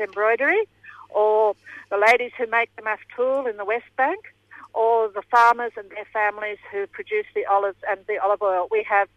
embroidery, 0.00 0.66
or 1.10 1.54
the 1.90 1.98
ladies 1.98 2.32
who 2.36 2.46
make 2.46 2.70
the 2.74 2.82
maftool 2.82 3.48
in 3.48 3.56
the 3.58 3.64
West 3.64 3.90
Bank, 3.96 4.24
or 4.74 5.08
the 5.08 5.22
farmers 5.30 5.72
and 5.76 5.88
their 5.90 6.06
families 6.12 6.58
who 6.72 6.86
produce 6.88 7.26
the 7.34 7.46
olives 7.46 7.78
and 7.88 8.00
the 8.08 8.18
olive 8.18 8.42
oil. 8.42 8.66
We 8.70 8.82
have 8.88 9.08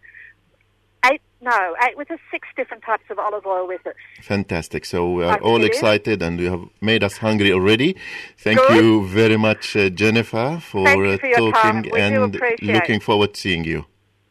eight, 1.06 1.22
no, 1.42 1.76
eight 1.84 1.98
with 1.98 2.12
us, 2.12 2.20
six 2.30 2.48
different 2.56 2.84
types 2.84 3.04
of 3.10 3.20
olive 3.20 3.46
oil 3.46 3.68
with 3.68 3.86
us. 3.88 3.96
Fantastic. 4.22 4.86
So 4.86 5.12
we 5.14 5.24
are 5.24 5.34
Thank 5.34 5.44
all 5.46 5.60
you. 5.60 5.66
excited 5.66 6.22
and 6.22 6.40
you 6.40 6.50
have 6.52 6.66
made 6.82 7.04
us 7.04 7.18
hungry 7.18 7.52
already. 7.52 7.96
Thank 8.38 8.60
Good. 8.60 8.76
you 8.76 9.08
very 9.08 9.38
much, 9.38 9.76
uh, 9.76 9.90
Jennifer, 9.90 10.60
for, 10.62 10.86
Thank 10.86 11.00
you 11.00 11.12
uh, 11.12 11.18
for 11.18 11.28
your 11.28 11.52
time. 11.54 11.84
talking 11.84 11.98
and 11.98 12.42
looking 12.62 13.00
forward 13.00 13.34
to 13.34 13.40
seeing 13.40 13.64
you. 13.64 13.86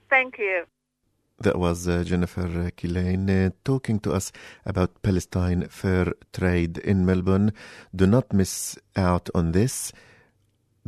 Thank 0.09 0.39
you. 0.39 0.65
That 1.43 1.59
was 1.59 1.89
uh, 1.89 2.05
Jennifer 2.05 2.43
uh, 2.43 2.71
Kilane 2.77 3.47
uh, 3.47 3.51
talking 3.65 3.99
to 4.01 4.13
us 4.13 4.31
about 4.67 5.03
Palestine 5.03 5.69
Fair 5.69 6.13
Trade 6.35 6.77
in 6.79 7.07
Melbourne. 7.07 7.53
Do 7.97 8.07
not 8.07 8.33
miss 8.35 8.79
out 8.95 9.31
on 9.35 9.53
this. 9.53 9.91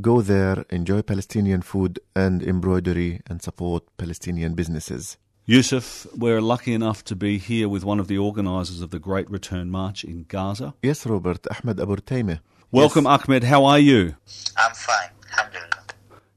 Go 0.00 0.20
there, 0.20 0.64
enjoy 0.68 1.02
Palestinian 1.02 1.62
food 1.62 2.00
and 2.14 2.42
embroidery, 2.42 3.20
and 3.26 3.40
support 3.40 3.84
Palestinian 3.96 4.54
businesses. 4.54 5.16
Yusuf, 5.52 6.06
we're 6.16 6.40
lucky 6.40 6.72
enough 6.72 7.04
to 7.04 7.14
be 7.14 7.36
here 7.36 7.68
with 7.68 7.84
one 7.84 8.00
of 8.00 8.08
the 8.08 8.16
organisers 8.16 8.80
of 8.80 8.88
the 8.88 8.98
Great 8.98 9.28
Return 9.30 9.70
March 9.70 10.02
in 10.02 10.24
Gaza. 10.26 10.72
Yes, 10.82 11.04
Robert, 11.04 11.46
Ahmed 11.50 11.78
Abu 11.78 11.94
Artema. 11.94 12.40
Welcome, 12.70 13.06
Ahmed. 13.06 13.44
How 13.44 13.66
are 13.66 13.78
you? 13.78 14.16
I'm 14.56 14.72
fine, 14.72 15.10
alhamdulillah. 15.30 15.82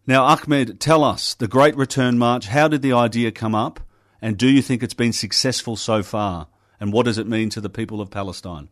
Now, 0.05 0.25
Ahmed, 0.25 0.81
tell 0.81 1.01
us 1.01 1.33
the 1.33 1.47
Great 1.47 1.77
Return 1.77 2.17
March. 2.17 2.47
How 2.47 2.67
did 2.67 2.81
the 2.81 2.91
idea 2.91 3.31
come 3.31 3.55
up? 3.55 3.79
And 4.21 4.37
do 4.37 4.49
you 4.49 4.61
think 4.61 4.83
it's 4.83 4.93
been 4.93 5.13
successful 5.13 5.77
so 5.77 6.03
far? 6.03 6.47
And 6.81 6.91
what 6.91 7.05
does 7.05 7.17
it 7.17 7.25
mean 7.25 7.49
to 7.51 7.61
the 7.61 7.69
people 7.69 8.01
of 8.01 8.11
Palestine? 8.11 8.67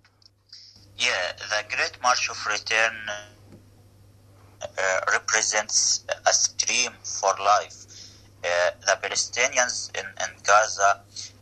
Yeah, 0.98 1.32
the 1.38 1.64
Great 1.74 1.98
March 2.04 2.30
of 2.30 2.46
Return 2.46 2.94
uh, 4.62 5.00
represents 5.10 6.04
a 6.28 6.34
stream 6.34 6.92
for 7.02 7.32
life. 7.40 7.83
Uh, 8.44 8.72
the 8.86 8.98
Palestinians 9.02 9.90
in, 9.98 10.06
in 10.06 10.32
Gaza, 10.44 11.02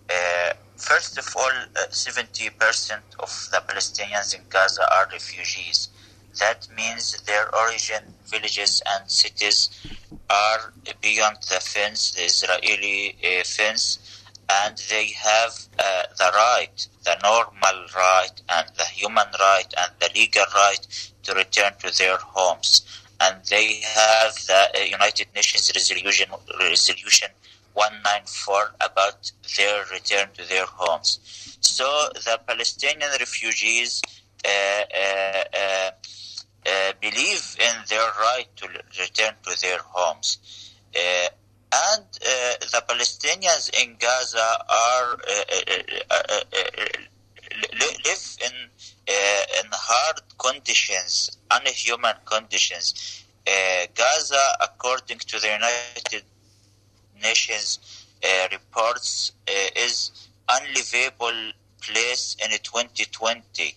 uh, 0.10 0.54
first 0.78 1.18
of 1.18 1.28
all, 1.36 1.50
uh, 1.50 1.88
70% 1.90 3.02
of 3.20 3.50
the 3.52 3.62
Palestinians 3.68 4.36
in 4.36 4.42
Gaza 4.50 4.84
are 4.94 5.08
refugees. 5.12 5.90
That 6.40 6.68
means 6.76 7.20
their 7.24 7.54
origin, 7.56 8.14
villages, 8.28 8.82
and 8.88 9.10
cities 9.10 9.70
are 10.30 10.74
beyond 11.02 11.38
the 11.50 11.60
fence, 11.60 12.12
the 12.12 12.24
Israeli 12.24 13.18
uh, 13.24 13.44
fence, 13.44 14.24
and 14.50 14.78
they 14.90 15.08
have 15.08 15.54
uh, 15.80 16.04
the 16.18 16.32
right, 16.36 16.88
the 17.04 17.18
normal 17.24 17.86
right, 17.96 18.42
and 18.50 18.68
the 18.78 18.86
human 18.86 19.28
right, 19.40 19.74
and 19.78 19.92
the 20.00 20.10
legal 20.14 20.46
right 20.56 20.88
to 21.24 21.34
return 21.34 21.74
to 21.80 21.98
their 21.98 22.18
homes. 22.18 22.86
And 23.22 23.44
they 23.46 23.82
have 23.82 24.34
the 24.48 24.70
uh, 24.76 24.84
United 24.84 25.28
Nations 25.36 25.72
resolution, 25.76 26.30
resolution 26.60 27.30
194 27.74 28.76
about 28.82 29.32
their 29.58 29.86
return 29.92 30.30
to 30.38 30.48
their 30.48 30.66
homes. 30.66 31.20
So 31.62 31.86
the 32.14 32.40
Palestinian 32.48 33.10
refugees 33.20 34.02
uh, 34.44 34.50
uh, 34.50 35.44
uh, 35.54 35.92
uh, 36.66 36.94
believe 37.00 37.58
in 37.60 37.76
their 37.90 38.10
right 38.20 38.48
to 38.56 38.68
return 39.00 39.34
to 39.44 39.62
their 39.62 39.80
homes. 39.84 40.38
Uh, 40.96 41.30
and 41.74 42.06
the 42.12 42.84
Palestinians 42.88 43.70
in 43.82 43.96
Gaza 43.98 44.58
are 44.70 45.18
li- 47.80 47.98
live 48.06 48.26
in 48.46 48.54
uh, 49.08 49.60
in 49.60 49.68
hard 49.72 50.22
conditions, 50.38 51.38
unhuman 51.52 52.16
conditions. 52.26 53.26
Uh, 53.48 53.86
Gaza, 53.96 54.44
according 54.62 55.18
to 55.20 55.40
the 55.40 55.48
United 55.48 56.24
Nations 57.22 57.80
uh, 58.24 58.48
reports, 58.52 59.32
is 59.76 60.12
unlivable 60.50 61.52
place 61.82 62.36
in 62.44 62.52
2020. 62.52 63.76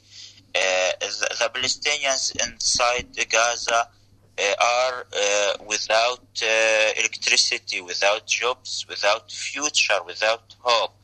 Uh, 0.54 0.60
the, 1.00 1.36
the 1.40 1.50
Palestinians 1.58 2.32
inside 2.46 3.06
Gaza 3.30 3.88
uh, 4.38 4.42
are 4.60 5.06
uh, 5.16 5.52
without 5.66 6.26
uh, 6.42 6.46
electricity, 6.98 7.80
without 7.80 8.26
jobs, 8.26 8.86
without 8.88 9.30
future, 9.30 9.98
without 10.06 10.54
hope. 10.60 10.94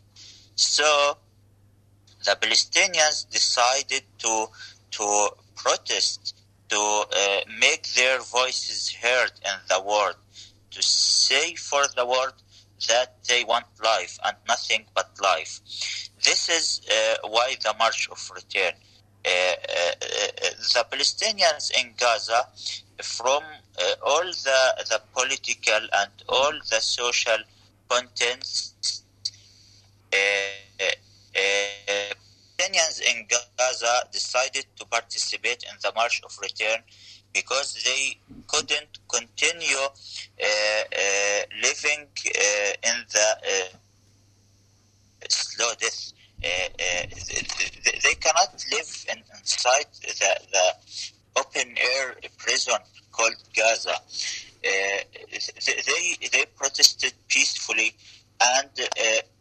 So 0.55 1.17
the 2.25 2.37
Palestinians 2.41 3.29
decided 3.31 4.03
to 4.19 4.47
to 4.93 5.31
protest, 5.57 6.35
to 6.69 6.77
uh, 6.77 7.41
make 7.59 7.87
their 7.95 8.21
voices 8.21 8.93
heard 9.03 9.33
in 9.45 9.57
the 9.69 9.81
world, 9.83 10.17
to 10.71 10.83
say 10.83 11.55
for 11.55 11.83
the 11.97 12.05
world 12.05 12.35
that 12.89 13.17
they 13.29 13.45
want 13.45 13.67
life 13.83 14.19
and 14.25 14.37
nothing 14.49 14.85
but 14.95 15.11
life. 15.23 15.61
This 16.25 16.49
is 16.49 16.81
uh, 16.91 17.29
why 17.29 17.57
the 17.63 17.75
March 17.79 18.09
of 18.11 18.31
Return. 18.35 18.73
Uh, 19.23 19.29
uh, 19.29 19.93
uh, 20.03 20.51
the 20.73 20.87
Palestinians 20.91 21.71
in 21.79 21.93
Gaza, 21.99 22.47
from 23.03 23.43
uh, 23.79 23.95
all 24.07 24.25
the, 24.25 24.85
the 24.89 25.01
political 25.15 25.81
and 26.01 26.11
all 26.29 26.53
the 26.71 26.81
social 26.81 27.39
contents, 27.89 29.03
Palestinians 32.61 33.01
in 33.01 33.27
Gaza 33.57 34.03
decided 34.13 34.67
to 34.77 34.85
participate 34.87 35.63
in 35.65 35.77
the 35.83 35.93
March 35.95 36.21
of 36.25 36.37
Return 36.41 36.83
because 37.33 37.83
they 37.85 38.19
couldn't 38.49 38.99
continue 39.09 39.77
uh, 39.77 40.45
uh, 40.45 41.43
living 41.63 42.09
uh, 42.27 42.89
in 42.89 43.05
the 43.13 43.37
uh, 43.45 43.77
slow 45.29 45.73
death. 45.81 46.13
Uh, 46.43 46.47
they, 48.03 48.15
cannot 48.15 48.65
live 48.73 49.05
in, 49.11 49.19
inside 49.39 49.85
the, 50.03 50.41
the 50.53 50.75
open 51.39 51.77
air 51.79 52.17
prison 52.39 52.79
called 53.13 53.37
Gaza. 53.55 53.95
They 54.63 56.17
they 56.33 56.45
protested 56.57 57.13
peacefully 57.29 57.95
and 58.41 58.71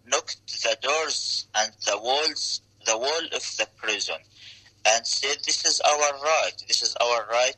knocked 0.10 0.64
the 0.64 0.78
doors 0.82 1.48
and 1.56 1.72
the 1.86 1.98
walls, 1.98 2.62
the 2.86 2.98
wall 2.98 3.26
of 3.34 3.44
the 3.58 3.68
prison, 3.78 4.16
and 4.88 5.06
said 5.06 5.38
this 5.46 5.66
is 5.66 5.82
our 5.82 6.14
right. 6.22 6.54
This 6.68 6.82
is 6.82 6.96
our 7.02 7.28
right 7.32 7.56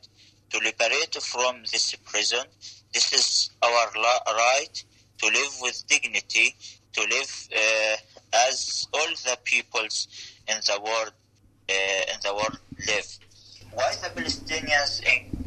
to 0.50 0.58
liberate 0.58 1.14
from 1.22 1.62
this 1.72 1.94
prison. 2.04 2.44
This 2.92 3.12
is 3.12 3.50
our 3.62 3.90
right 3.94 4.84
to 5.18 5.26
live 5.26 5.52
with 5.62 5.82
dignity, 5.88 6.54
to 6.92 7.00
live 7.02 7.48
uh, 7.56 7.96
as 8.48 8.88
all 8.92 9.08
the 9.24 9.38
peoples 9.44 10.08
in 10.48 10.56
the 10.66 10.80
world 10.84 11.12
uh, 11.70 12.12
in 12.12 12.18
the 12.22 12.34
world 12.34 12.58
live. 12.88 13.18
Why 13.72 13.92
the 14.02 14.08
Palestinians 14.20 15.00
in 15.04 15.41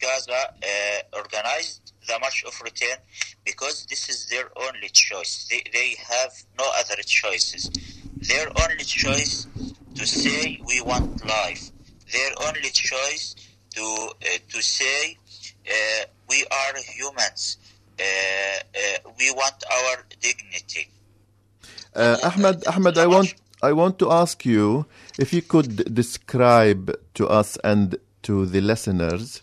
Gaza 0.00 0.32
uh, 0.32 1.16
organized 1.16 1.92
the 2.06 2.18
March 2.18 2.44
of 2.46 2.60
Return? 2.62 2.98
Because 3.44 3.86
this 3.86 4.08
is 4.08 4.26
their 4.26 4.48
only 4.56 4.88
choice. 4.88 5.46
They, 5.50 5.62
they 5.72 5.96
have 6.08 6.32
no 6.58 6.70
other 6.78 7.02
choices. 7.02 7.70
Their 8.16 8.48
only 8.62 8.84
choice 8.84 9.46
to 9.94 10.06
say 10.06 10.60
we 10.66 10.80
want 10.80 11.24
life. 11.26 11.70
Their 12.12 12.30
only 12.46 12.70
choice 12.70 13.34
to 13.74 13.82
uh, 13.82 14.38
to 14.48 14.62
say 14.62 15.16
uh, 15.66 16.04
we 16.28 16.44
are 16.50 16.74
humans. 16.82 17.58
Uh, 17.98 18.02
uh, 18.04 19.10
we 19.18 19.30
want 19.32 19.62
our 19.70 20.04
dignity. 20.20 20.88
Uh, 21.94 22.16
Ahmed, 22.22 22.66
Ahmed, 22.66 22.96
I 22.98 23.06
want 23.06 23.34
I 23.62 23.72
want 23.72 23.98
to 23.98 24.10
ask 24.10 24.44
you 24.44 24.86
if 25.18 25.32
you 25.32 25.42
could 25.42 25.92
describe 25.94 26.94
to 27.14 27.28
us 27.28 27.58
and 27.64 27.96
to 28.22 28.46
the 28.46 28.60
listeners 28.60 29.42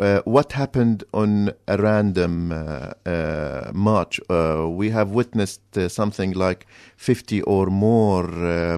uh, 0.00 0.22
what 0.24 0.52
happened 0.52 1.04
on 1.12 1.52
a 1.68 1.76
random 1.76 2.50
uh, 2.50 2.92
uh, 3.06 3.70
march. 3.74 4.18
Uh, 4.30 4.66
we 4.68 4.90
have 4.90 5.10
witnessed 5.10 5.60
uh, 5.76 5.88
something 5.88 6.32
like 6.32 6.66
50 6.96 7.42
or 7.42 7.66
more 7.66 8.26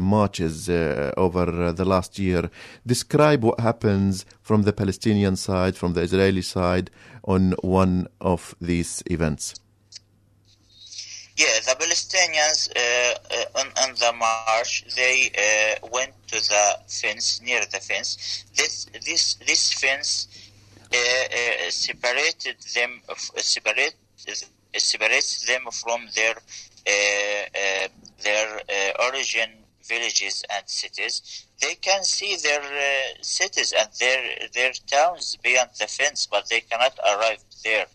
marches 0.00 0.68
over 0.68 1.72
the 1.72 1.84
last 1.84 2.18
year. 2.18 2.50
Describe 2.86 3.44
what 3.44 3.60
happens 3.60 4.26
from 4.42 4.62
the 4.62 4.72
Palestinian 4.72 5.36
side, 5.36 5.76
from 5.76 5.92
the 5.94 6.00
Israeli 6.00 6.42
side, 6.42 6.90
on 7.24 7.52
one 7.62 8.08
of 8.20 8.54
these 8.60 9.02
events. 9.06 9.54
Yeah, 11.36 11.60
the 11.64 11.74
Palestinians 11.74 12.68
uh, 12.76 13.58
on, 13.60 13.66
on 13.82 13.94
the 13.94 14.12
march 14.12 14.84
they 14.94 15.30
uh, 15.32 15.88
went 15.90 16.12
to 16.28 16.36
the 16.36 16.78
fence 16.86 17.40
near 17.42 17.62
the 17.70 17.80
fence. 17.80 18.44
This 18.54 18.86
this 19.06 19.34
this 19.46 19.72
fence 19.72 20.28
uh, 20.94 20.98
uh, 20.98 21.70
separated 21.70 22.56
them 22.74 23.00
uh, 23.08 23.14
separate 23.36 23.94
separates 24.76 25.46
them 25.46 25.62
from 25.72 26.08
their 26.14 26.34
uh, 26.34 27.44
uh, 27.54 27.88
their 28.22 28.56
uh, 28.58 29.04
origin 29.06 29.50
villages 29.86 30.44
and 30.54 30.68
cities. 30.68 31.46
They 31.60 31.74
can 31.76 32.04
see 32.04 32.36
their 32.42 32.60
uh, 32.62 33.22
cities 33.22 33.72
and 33.78 33.88
their 34.00 34.22
their 34.54 34.72
towns 34.86 35.36
beyond 35.42 35.70
the 35.78 35.86
fence, 35.86 36.26
but 36.30 36.48
they 36.48 36.60
cannot 36.60 36.98
arrive 37.06 37.42
there. 37.64 37.86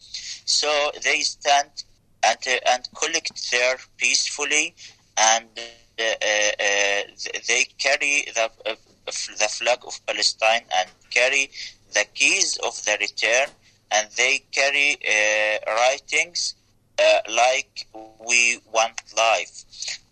So 0.45 0.91
they 1.03 1.21
stand 1.21 1.83
and 2.23 2.37
uh, 2.47 2.59
and 2.73 2.87
collect 2.95 3.51
there 3.51 3.77
peacefully, 3.97 4.75
and 5.17 5.47
uh, 5.57 6.03
uh, 6.03 6.13
uh, 6.59 7.01
they 7.47 7.65
carry 7.77 8.25
the 8.35 8.49
uh, 8.65 8.75
the 9.05 9.47
flag 9.49 9.79
of 9.85 9.99
Palestine 10.05 10.63
and 10.77 10.89
carry 11.09 11.49
the 11.93 12.05
keys 12.13 12.57
of 12.65 12.73
the 12.85 12.97
return, 12.99 13.49
and 13.91 14.07
they 14.17 14.43
carry 14.51 14.97
uh, 15.07 15.57
writings 15.75 16.55
uh, 16.99 17.19
like 17.29 17.87
"We 17.93 18.59
want 18.71 19.01
life," 19.15 19.63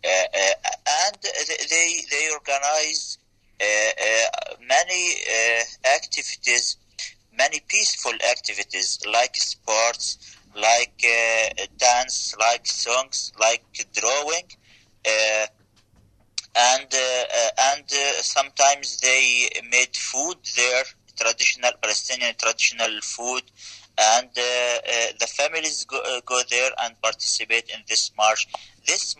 uh, 0.03 0.08
uh, 0.08 0.53
and 1.05 1.17
they 1.70 2.01
they 2.10 2.29
organize 2.32 3.17
uh, 3.62 4.55
many 4.67 5.15
activities, 5.96 6.77
many 7.38 7.62
peaceful 7.67 8.13
activities 8.32 9.00
like 9.12 9.36
sports, 9.36 10.17
like 10.55 11.03
dance, 11.77 12.36
like 12.39 12.65
songs, 12.65 13.32
like 13.39 13.65
drawing. 13.94 14.48
And 16.57 16.88
uh, 16.94 17.50
and 17.74 17.83
uh, 17.92 18.22
sometimes 18.22 18.98
they 19.00 19.50
made 19.70 19.96
food 19.96 20.38
there, 20.55 20.83
traditional 21.15 21.71
Palestinian 21.81 22.35
traditional 22.37 23.01
food, 23.01 23.43
and 23.97 24.29
uh, 24.37 24.41
uh, 24.41 25.07
the 25.19 25.27
families 25.27 25.85
go, 25.85 25.99
uh, 25.99 26.21
go 26.25 26.41
there 26.49 26.71
and 26.83 27.01
participate 27.01 27.69
in 27.69 27.81
this 27.87 28.11
march. 28.17 28.47
This 28.85 29.15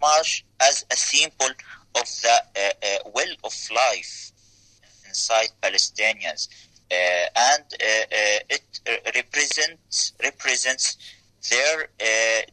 march 0.00 0.44
as 0.60 0.84
a 0.90 0.96
symbol 0.96 1.48
of 1.94 2.06
the 2.22 2.36
uh, 2.56 2.60
uh, 2.60 3.10
will 3.14 3.34
of 3.44 3.54
life 3.74 4.32
inside 5.06 5.48
Palestinians, 5.62 6.48
uh, 6.90 7.26
and 7.50 7.64
it 8.50 8.80
represents 9.14 10.12
represents 10.22 10.96
their 11.50 11.88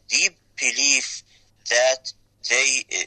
deep 0.08 0.34
belief 0.58 1.22
that 1.68 2.12
they 2.48 2.84
they, 2.88 3.06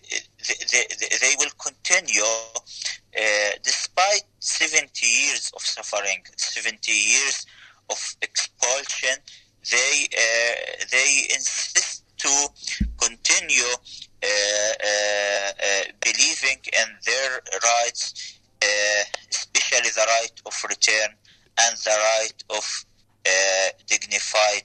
they, 0.72 0.86
they 1.22 1.36
will 1.40 1.52
continue 1.58 2.22
uh, 3.18 3.52
despite 3.64 4.24
70 4.46 5.06
years 5.06 5.52
of 5.56 5.62
suffering, 5.62 6.24
70 6.38 6.92
years 6.92 7.46
of 7.90 8.16
expulsion. 8.22 9.18
They 9.72 10.08
uh, 10.16 10.86
they 10.92 11.28
insist 11.34 12.04
to 12.18 12.48
continue 12.98 13.64
uh, 14.24 14.28
uh, 14.28 15.52
uh, 15.52 15.82
believing 16.02 16.60
in 16.66 16.88
their 17.06 17.42
rights, 17.64 18.38
uh, 18.62 18.66
especially 19.30 19.90
the 19.90 20.06
right 20.08 20.42
of 20.46 20.54
return 20.68 21.10
and 21.60 21.78
the 21.78 21.92
right 21.92 22.44
of 22.50 22.86
uh, 23.26 23.30
dignified 23.88 24.64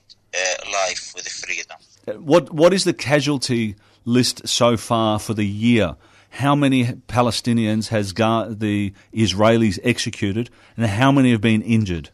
life 0.71 1.11
with 1.13 1.27
freedom. 1.27 1.77
What 2.23 2.53
what 2.53 2.73
is 2.73 2.83
the 2.85 2.93
casualty 2.93 3.75
list 4.05 4.47
so 4.47 4.77
far 4.77 5.19
for 5.19 5.33
the 5.33 5.45
year? 5.45 5.95
How 6.35 6.55
many 6.55 6.85
Palestinians 7.07 7.89
has 7.89 8.13
the 8.59 8.93
Israelis 9.13 9.79
executed, 9.83 10.49
and 10.77 10.85
how 10.85 11.11
many 11.11 11.31
have 11.31 11.41
been 11.41 11.61
injured? 11.61 12.09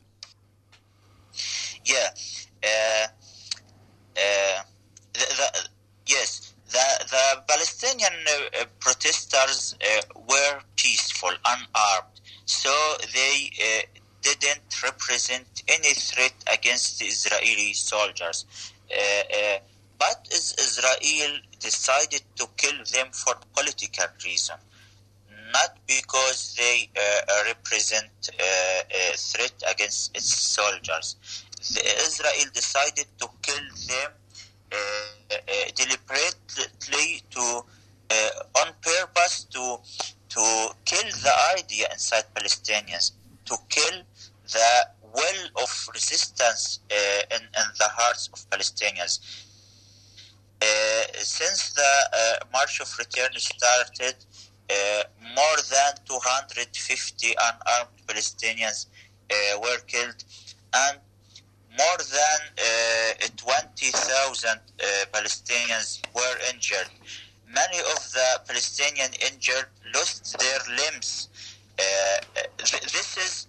Yeah. 1.85 2.09
Uh, 2.63 3.07
uh, 4.17 4.63
yes, 6.07 6.53
the, 6.71 7.43
Palestinian 7.47 8.13
uh, 8.27 8.61
uh, 8.61 8.65
protesters 8.79 9.75
uh, 9.81 10.01
were 10.27 10.59
peaceful, 10.75 11.31
unarmed, 11.45 12.19
so 12.45 12.71
they 13.13 13.51
didn't 14.21 14.83
represent 14.83 15.63
any 15.67 15.93
threat 15.93 16.33
against 16.51 16.99
the 16.99 17.05
Israeli 17.05 17.73
soldiers. 17.73 18.45
But 19.99 20.27
Israel 20.31 21.39
decided 21.59 22.21
to 22.35 22.47
kill 22.57 22.77
them 22.93 23.07
for 23.11 23.35
political 23.55 24.05
reason, 24.25 24.55
not 25.53 25.77
because 25.87 26.55
they 26.57 26.89
uh, 26.95 27.43
represent 27.47 28.11
uh, 28.39 28.81
a 28.89 29.17
threat 29.17 29.53
against 29.71 30.15
its 30.15 30.33
soldiers. 30.33 31.15
The 31.73 31.83
Israel 32.05 32.49
decided 32.53 33.07
to 33.19 33.27
kill 33.41 33.65
them 33.87 34.11
uh, 34.71 34.75
uh, 35.31 35.37
deliberately 35.75 37.21
to 37.31 37.63
uh, 38.09 38.59
on 38.61 38.73
purpose 38.81 39.45
to 39.45 39.77
to 40.29 40.69
kill 40.85 41.09
the 41.23 41.33
idea 41.57 41.87
inside 41.91 42.23
Palestinians, 42.35 43.11
to 43.45 43.57
kill 43.69 44.03
the 44.51 44.87
will 45.13 45.63
of 45.63 45.89
resistance 45.93 46.79
uh, 46.91 47.35
in, 47.35 47.41
in 47.41 47.67
the 47.79 47.87
hearts 47.89 48.29
of 48.33 48.49
Palestinians. 48.49 49.19
Uh, 50.61 50.65
since 51.19 51.73
the 51.73 51.91
uh, 52.13 52.45
March 52.51 52.79
of 52.79 52.89
Return 52.97 53.29
started, 53.37 54.15
uh, 54.69 55.03
more 55.35 55.57
than 55.69 55.93
250 56.05 57.35
unarmed 57.39 57.89
Palestinians 58.07 58.87
were 59.61 59.79
killed, 59.87 60.23
and 60.73 60.99
more 61.77 61.97
than 61.97 62.39
uh, 62.57 63.27
20,000 63.37 64.49
uh, 64.49 64.83
Palestinians 65.13 66.01
were 66.15 66.37
injured. 66.53 66.89
Many 67.47 67.79
of 67.79 67.99
the 68.13 68.41
Palestinian 68.47 69.11
injured 69.31 69.67
lost 69.93 70.37
their 70.39 70.59
limbs. 70.75 71.29
Uh, 71.79 72.43
th- 72.57 72.81
this 72.91 73.17
is 73.17 73.47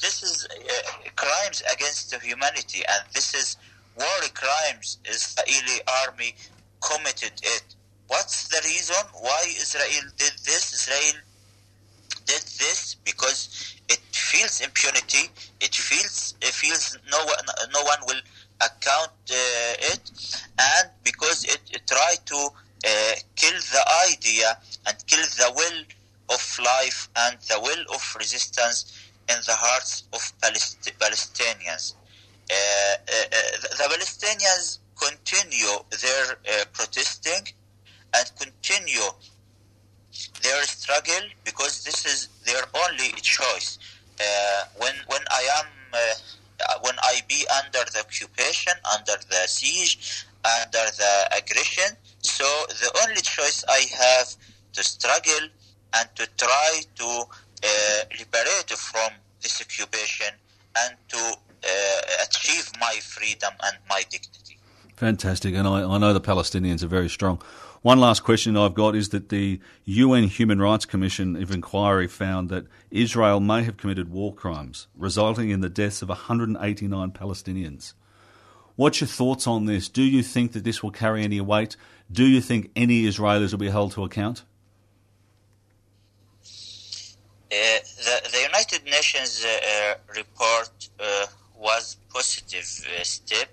this 0.00 0.22
is 0.22 0.46
crimes 1.16 1.62
against 1.72 2.14
humanity, 2.22 2.82
and 2.86 3.02
this 3.14 3.34
is 3.34 3.56
war 3.96 4.28
crimes. 4.34 4.98
Israeli 5.04 5.80
army 6.06 6.34
committed 6.80 7.32
it. 7.42 7.74
What's 8.08 8.48
the 8.48 8.60
reason 8.64 9.04
why 9.20 9.44
Israel 9.48 10.04
did 10.16 10.32
this? 10.44 10.72
Israel 10.74 11.22
did 12.26 12.42
this 12.42 12.96
because 13.04 13.74
it 13.88 14.00
feels 14.12 14.60
impunity. 14.60 15.30
It 15.60 15.74
feels 15.74 16.34
it 16.40 16.54
feels 16.54 16.98
no 17.10 17.18
one 17.24 17.44
no 17.72 17.82
one 17.82 17.98
will 18.06 18.20
account 18.60 19.12
uh, 19.30 19.92
it, 19.92 20.10
and 20.58 20.90
because 21.04 21.44
it, 21.44 21.60
it 21.70 21.86
tried 21.86 22.24
to 22.26 22.36
uh, 22.36 23.14
kill 23.36 23.58
the 23.74 23.84
idea 24.10 24.56
and 24.86 24.96
kill 25.06 25.24
the 25.24 25.52
will 25.56 25.82
of 26.34 26.58
life 26.64 27.08
and 27.16 27.36
the 27.48 27.58
will 27.60 27.84
of 27.94 28.16
resistance 28.18 28.92
in 29.28 29.36
the 29.46 29.54
hearts 29.54 30.04
of 30.12 30.20
Palest- 30.40 30.92
Palestinians. 30.98 31.94
Uh, 32.50 32.54
uh, 32.54 33.24
the 33.78 33.88
Palestinians 33.88 34.78
continue 34.98 35.76
their 36.02 36.32
uh, 36.32 36.64
protesting 36.72 37.46
and 38.14 38.30
continue 38.38 39.08
their 40.42 40.62
struggle 40.64 41.24
because 41.44 41.82
this 41.84 42.04
is 42.04 42.28
their 42.44 42.62
only 42.74 43.12
choice. 43.22 43.78
Uh, 44.20 44.64
when 44.78 44.94
when 45.06 45.22
I 45.30 45.42
am 45.60 45.66
uh, 45.94 46.78
when 46.82 46.94
I 47.02 47.22
be 47.28 47.44
under 47.64 47.84
the 47.92 48.00
occupation, 48.00 48.74
under 48.92 49.14
the 49.30 49.46
siege, 49.46 50.26
under 50.44 50.84
the 50.98 51.28
aggression, 51.38 51.96
so 52.20 52.44
the 52.68 52.90
only 53.02 53.22
choice 53.22 53.64
I 53.68 53.86
have 53.98 54.36
to 54.74 54.84
struggle 54.84 55.48
and 55.94 56.08
to 56.16 56.26
try 56.36 56.82
to 56.96 57.24
uh, 57.64 58.00
liberate 58.18 58.70
from 58.70 59.12
this 59.42 59.60
occupation 59.60 60.34
and 60.76 60.96
to 61.08 61.18
uh, 61.18 61.51
achieve 62.22 62.70
my 62.80 62.98
freedom 63.00 63.52
and 63.62 63.76
my 63.88 64.02
dignity. 64.10 64.58
Fantastic, 64.96 65.54
and 65.54 65.66
I, 65.66 65.82
I 65.82 65.98
know 65.98 66.12
the 66.12 66.20
Palestinians 66.20 66.82
are 66.82 66.88
very 66.88 67.08
strong. 67.08 67.42
One 67.82 67.98
last 67.98 68.20
question 68.20 68.56
I've 68.56 68.74
got 68.74 68.94
is 68.94 69.08
that 69.08 69.28
the 69.28 69.58
UN 69.86 70.24
Human 70.28 70.60
Rights 70.60 70.84
Commission 70.84 71.34
of 71.34 71.50
Inquiry 71.50 72.06
found 72.06 72.48
that 72.50 72.66
Israel 72.92 73.40
may 73.40 73.64
have 73.64 73.76
committed 73.76 74.12
war 74.12 74.32
crimes, 74.32 74.86
resulting 74.96 75.50
in 75.50 75.60
the 75.60 75.68
deaths 75.68 76.00
of 76.00 76.08
189 76.08 77.10
Palestinians. 77.10 77.94
What's 78.76 79.00
your 79.00 79.08
thoughts 79.08 79.48
on 79.48 79.66
this? 79.66 79.88
Do 79.88 80.02
you 80.02 80.22
think 80.22 80.52
that 80.52 80.62
this 80.62 80.80
will 80.80 80.92
carry 80.92 81.24
any 81.24 81.40
weight? 81.40 81.76
Do 82.10 82.24
you 82.24 82.40
think 82.40 82.70
any 82.76 83.02
Israelis 83.04 83.50
will 83.50 83.58
be 83.58 83.70
held 83.70 83.90
to 83.92 84.04
account? 84.04 84.44
Uh, 87.50 87.82
the, 87.98 88.30
the, 88.32 88.40
United 88.40 88.84
Nations 88.84 89.44
uh, 89.44 89.48
uh 89.48 89.94
report 90.16 90.70
uh, 91.00 91.26
was 91.62 91.96
positive 92.12 92.68
uh, 92.86 93.04
step, 93.04 93.48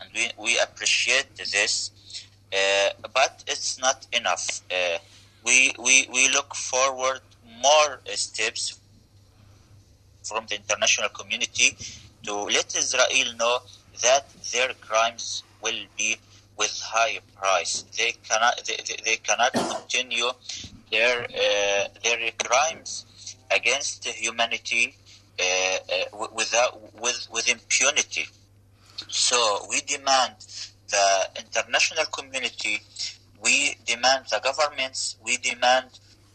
and 0.00 0.08
we, 0.14 0.30
we 0.38 0.58
appreciate 0.60 1.34
this. 1.36 1.90
Uh, 2.52 2.90
but 3.12 3.44
it's 3.46 3.78
not 3.78 4.06
enough. 4.12 4.62
we, 5.44 5.72
we 5.78 6.08
we 6.12 6.28
look 6.30 6.54
forward 6.54 7.20
more 7.62 8.00
steps 8.14 8.78
from 10.22 10.46
the 10.48 10.56
international 10.56 11.08
community 11.10 11.76
to 12.24 12.34
let 12.56 12.74
Israel 12.76 13.30
know 13.38 13.58
that 14.02 14.24
their 14.52 14.70
crimes 14.80 15.42
will 15.62 15.82
be 15.96 16.16
with 16.56 16.74
high 16.82 17.18
price. 17.36 17.84
They 17.96 18.12
cannot 18.28 18.54
they, 18.66 18.78
they 19.04 19.16
cannot 19.16 19.52
continue 19.52 20.30
their 20.90 21.24
uh, 21.24 21.84
their 22.04 22.30
crimes 22.44 23.06
against 23.50 24.06
humanity 24.06 24.84
uh, 24.90 24.98
uh, 24.98 25.07
without 26.34 27.00
with 27.00 27.28
with 27.30 27.48
impunity. 27.48 28.26
So 29.08 29.66
we 29.70 29.80
demand 29.82 30.34
the 30.90 31.28
international 31.38 32.06
community, 32.06 32.80
we 33.42 33.76
demand 33.86 34.24
the 34.30 34.40
governments, 34.40 35.16
we 35.24 35.36
demand 35.38 35.86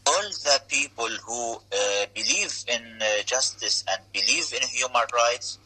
all 0.06 0.22
the 0.22 0.60
people 0.68 1.08
who 1.26 1.56
uh, 1.56 2.06
believe 2.14 2.64
in 2.68 2.82
uh, 3.00 3.22
justice 3.24 3.84
and 3.90 4.00
believe 4.12 4.52
in 4.52 4.66
human 4.68 5.02
rights 5.14 5.58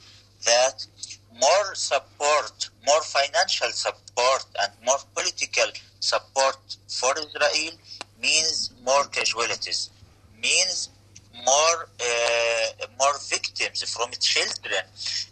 that 0.45 0.87
more 1.41 1.75
support, 1.75 2.71
more 2.87 3.03
financial 3.03 3.69
support, 3.71 4.45
and 4.63 4.73
more 4.85 4.99
political 5.15 5.67
support 6.01 6.59
for 6.89 7.13
Israel 7.19 7.75
means 8.21 8.73
more 8.85 9.05
casualties, 9.07 9.91
means 10.41 10.91
more 11.45 11.89
uh, 12.01 12.87
more 12.99 13.15
victims 13.29 13.83
from 13.91 14.11
children, 14.21 14.83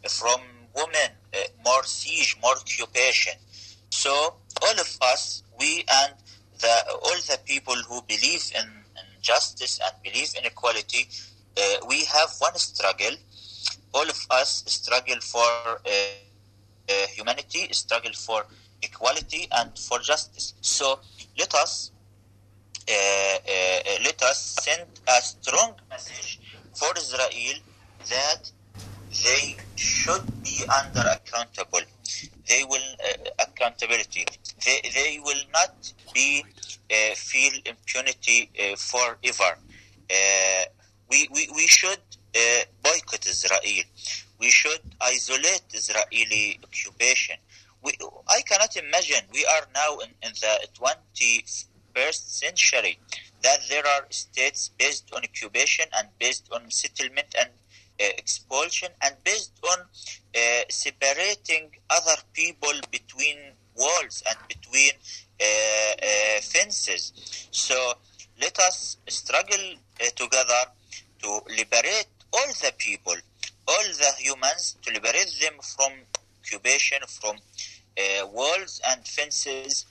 from 0.08 0.40
women, 0.74 1.10
uh, 1.34 1.38
more 1.64 1.84
siege, 1.84 2.36
more 2.42 2.56
occupation. 2.56 3.34
So 3.90 4.10
all 4.62 4.80
of 4.80 4.98
us, 5.02 5.42
we 5.58 5.84
and 6.02 6.14
the, 6.60 6.74
all 6.92 7.20
the 7.30 7.38
people 7.44 7.76
who 7.88 8.02
believe 8.02 8.50
in, 8.54 8.66
in 8.66 9.06
justice 9.22 9.80
and 9.84 9.92
believe 10.02 10.34
in 10.38 10.44
equality, 10.44 11.08
uh, 11.56 11.86
we 11.88 12.04
have 12.04 12.30
one 12.38 12.56
struggle 12.56 13.16
all 13.94 14.08
of 14.08 14.26
us 14.30 14.62
struggle 14.66 15.20
for 15.20 15.80
humanity, 17.16 17.68
struggle 17.72 18.12
for 18.12 18.44
equality 18.82 19.48
and 19.52 19.76
for 19.78 19.98
justice. 20.00 20.54
So 20.60 21.00
let 21.38 21.54
us 21.54 21.90
let 22.88 24.22
us 24.22 24.58
send 24.62 24.88
a 25.08 25.20
strong 25.20 25.74
message 25.90 26.40
for 26.72 26.88
Israel 26.96 27.58
that 28.10 28.50
they 29.24 29.56
should 29.74 30.22
be 30.42 30.64
under 30.80 31.02
accountable. 31.14 31.80
They 32.48 32.64
will 32.64 32.88
uh, 33.04 33.30
accountability. 33.40 34.24
They, 34.64 34.80
they 34.94 35.18
will 35.22 35.42
not 35.52 35.92
be 36.14 36.44
uh, 36.90 37.14
feel 37.14 37.52
impunity 37.64 38.50
forever. 38.76 39.58
we, 41.10 41.28
we, 41.32 41.48
we 41.54 41.66
should 41.66 41.98
uh, 42.36 42.62
boycott 42.82 43.26
Israel. 43.26 43.84
We 44.38 44.50
should 44.50 44.80
isolate 45.00 45.64
Israeli 45.72 46.60
occupation. 46.62 47.36
We, 47.82 47.92
I 48.28 48.42
cannot 48.42 48.76
imagine 48.76 49.24
we 49.32 49.44
are 49.46 49.66
now 49.74 49.98
in, 49.98 50.10
in 50.22 50.32
the 50.40 50.68
21st 51.96 52.28
century 52.28 52.98
that 53.42 53.58
there 53.68 53.86
are 53.86 54.06
states 54.10 54.70
based 54.78 55.10
on 55.14 55.22
occupation 55.22 55.86
and 55.98 56.08
based 56.18 56.48
on 56.52 56.70
settlement 56.70 57.34
and 57.38 57.48
uh, 58.00 58.04
expulsion 58.18 58.88
and 59.02 59.14
based 59.24 59.52
on 59.70 59.78
uh, 59.80 60.62
separating 60.68 61.70
other 61.90 62.20
people 62.34 62.72
between 62.90 63.36
walls 63.76 64.22
and 64.28 64.38
between 64.48 64.92
uh, 65.40 65.44
uh 66.02 66.40
fences. 66.40 67.12
So 67.50 67.74
let 68.40 68.58
us 68.58 68.96
struggle 69.08 69.74
uh, 70.00 70.04
together 70.14 70.62
to 71.22 71.40
liberate 71.56 72.08
all 72.32 72.48
the 72.62 72.72
people, 72.78 73.14
all 73.68 73.84
the 73.98 74.12
humans, 74.18 74.76
to 74.82 74.92
liberate 74.92 75.32
them 75.40 75.54
from 75.76 75.92
occupation, 76.42 76.98
from 77.06 77.36
uh, 77.98 78.26
walls 78.26 78.80
and 78.88 79.06
fences, 79.06 79.86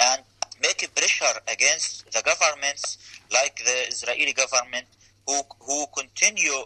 and 0.00 0.22
make 0.60 0.94
pressure 0.94 1.38
against 1.48 2.10
the 2.12 2.22
governments, 2.22 2.98
like 3.32 3.56
the 3.56 3.88
Israeli 3.88 4.32
government, 4.32 4.86
who 5.26 5.40
who 5.60 5.86
continue 5.96 6.64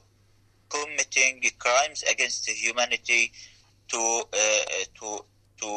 committing 0.69 1.43
crimes 1.59 2.03
against 2.11 2.49
humanity, 2.49 3.33
to 3.89 4.23
uh, 4.33 4.85
to 4.99 5.25
to 5.61 5.71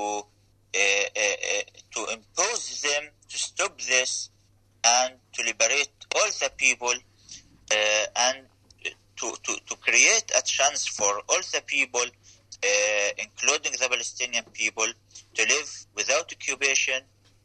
uh, 0.76 0.78
uh, 0.78 1.38
uh, 1.52 1.64
to 1.92 2.14
impose 2.14 2.82
them 2.82 3.10
to 3.28 3.38
stop 3.38 3.80
this 3.82 4.30
and 4.84 5.14
to 5.34 5.44
liberate 5.44 5.90
all 6.16 6.30
the 6.42 6.52
people 6.58 6.94
uh, 7.72 8.06
and 8.16 8.46
to, 9.20 9.34
to, 9.44 9.56
to 9.68 9.76
create 9.78 10.32
a 10.38 10.42
chance 10.42 10.88
for 10.88 11.22
all 11.28 11.42
the 11.54 11.62
people, 11.68 12.02
uh, 12.02 13.10
including 13.18 13.74
the 13.74 13.88
Palestinian 13.90 14.46
people, 14.54 14.88
to 15.36 15.42
live 15.44 15.86
without 15.96 16.32
occupation, 16.32 17.02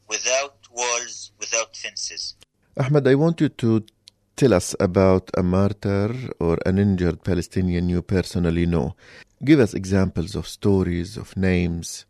without 0.09 0.57
walls, 0.73 1.33
without 1.38 1.77
fences. 1.77 2.35
Ahmed, 2.77 3.07
I 3.07 3.14
want 3.14 3.40
you 3.40 3.49
to 3.49 3.85
tell 4.37 4.53
us 4.53 4.75
about 4.81 5.31
a 5.35 5.43
martyr 5.43 6.12
or 6.40 6.59
an 6.67 6.79
injured 6.79 7.23
Palestinian 7.23 7.88
you 7.88 8.03
personally 8.03 8.67
know. 8.67 8.97
Give 9.45 9.61
us 9.61 9.75
examples 9.75 10.35
of 10.35 10.49
stories, 10.49 11.17
of 11.17 11.37
names, 11.37 12.05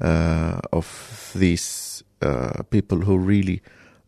uh, 0.00 0.60
of 0.72 1.32
these 1.34 2.02
uh, 2.22 2.62
people 2.70 3.00
who 3.00 3.18
really 3.18 3.62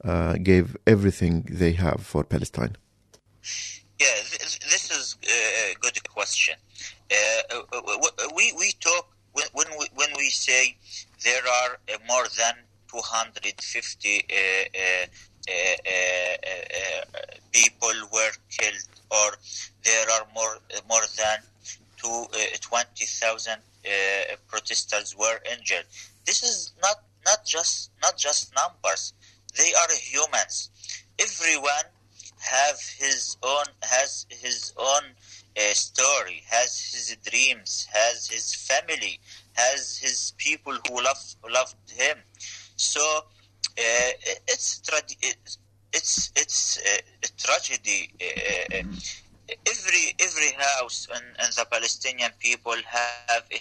uh, 0.05 0.35
gave 0.35 0.77
everything 0.87 1.46
they 1.51 1.72
have 1.72 2.01
for 2.03 2.24
Palestine. 2.24 2.77
Yeah, 3.98 4.14
this, 4.31 4.59
this 4.70 4.90
is 4.90 5.16
a 5.24 5.74
good 5.81 5.98
question. 6.09 6.55
Uh, 7.11 7.57
uh 7.74 7.81
we 8.37 8.53
we 8.59 8.72
talk 8.81 9.09
when 9.33 9.46
when 9.53 9.66
we, 9.79 9.87
when 9.94 10.09
we 10.16 10.29
say 10.31 10.77
there 11.24 11.42
are 11.42 11.81
uh, 11.92 11.98
more 12.07 12.27
than 12.38 12.55
250 12.90 14.27
uh, 14.31 15.48
uh, 15.48 15.51
uh, 15.51 16.37
uh, 16.44 17.20
people 17.53 17.94
were 18.12 18.33
killed, 18.51 18.88
or 19.11 19.31
there 19.85 20.11
are 20.11 20.27
more 20.35 20.59
more 20.88 21.07
than 21.16 21.38
two, 21.96 22.27
20,000 22.61 23.57
protesters 24.48 25.16
were 25.16 25.40
injured. 25.51 25.85
This 26.27 26.42
is 26.42 26.72
not 26.83 26.96
not 27.24 27.44
just 27.46 27.90
not 28.03 28.18
just 28.18 28.53
numbers; 28.55 29.14
they 29.57 29.72
are 29.72 29.92
humans. 29.94 30.70
Everyone 31.18 31.88
have 32.40 32.79
his 32.98 33.37
own 33.42 33.66
has 33.83 34.27
his 34.29 34.72
own 34.77 35.03
uh, 35.57 35.72
story, 35.72 36.42
has 36.48 36.79
his 36.92 37.16
dreams, 37.29 37.88
has 37.92 38.29
his 38.29 38.55
family, 38.55 39.18
has 39.55 39.98
his 39.98 40.35
people 40.38 40.77
who 40.88 41.03
love 41.03 41.35
loved 41.51 41.90
him. 41.90 42.18
So 42.78 43.00
uh, 43.00 44.10
it's 44.46 44.80
it's 45.92 46.30
it's 46.36 46.78
uh, 46.78 47.28
every 49.66 50.14
every 50.20 50.52
house 50.56 51.08
in, 51.10 51.24
in 51.44 51.50
the 51.56 51.66
Palestinian 51.70 52.30
people 52.38 52.76
have 52.86 53.42
a 53.52 53.60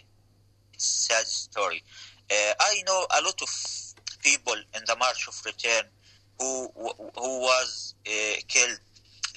sad 0.77 1.25
story. 1.25 1.83
Uh, 2.31 2.53
I 2.59 2.83
know 2.85 3.05
a 3.19 3.23
lot 3.23 3.41
of 3.41 3.49
people 4.23 4.55
in 4.75 4.83
the 4.85 4.95
March 4.97 5.27
of 5.27 5.41
Return 5.45 5.85
who 6.39 6.69
who 7.15 7.39
was 7.41 7.95
uh, 8.07 8.35
killed. 8.47 8.79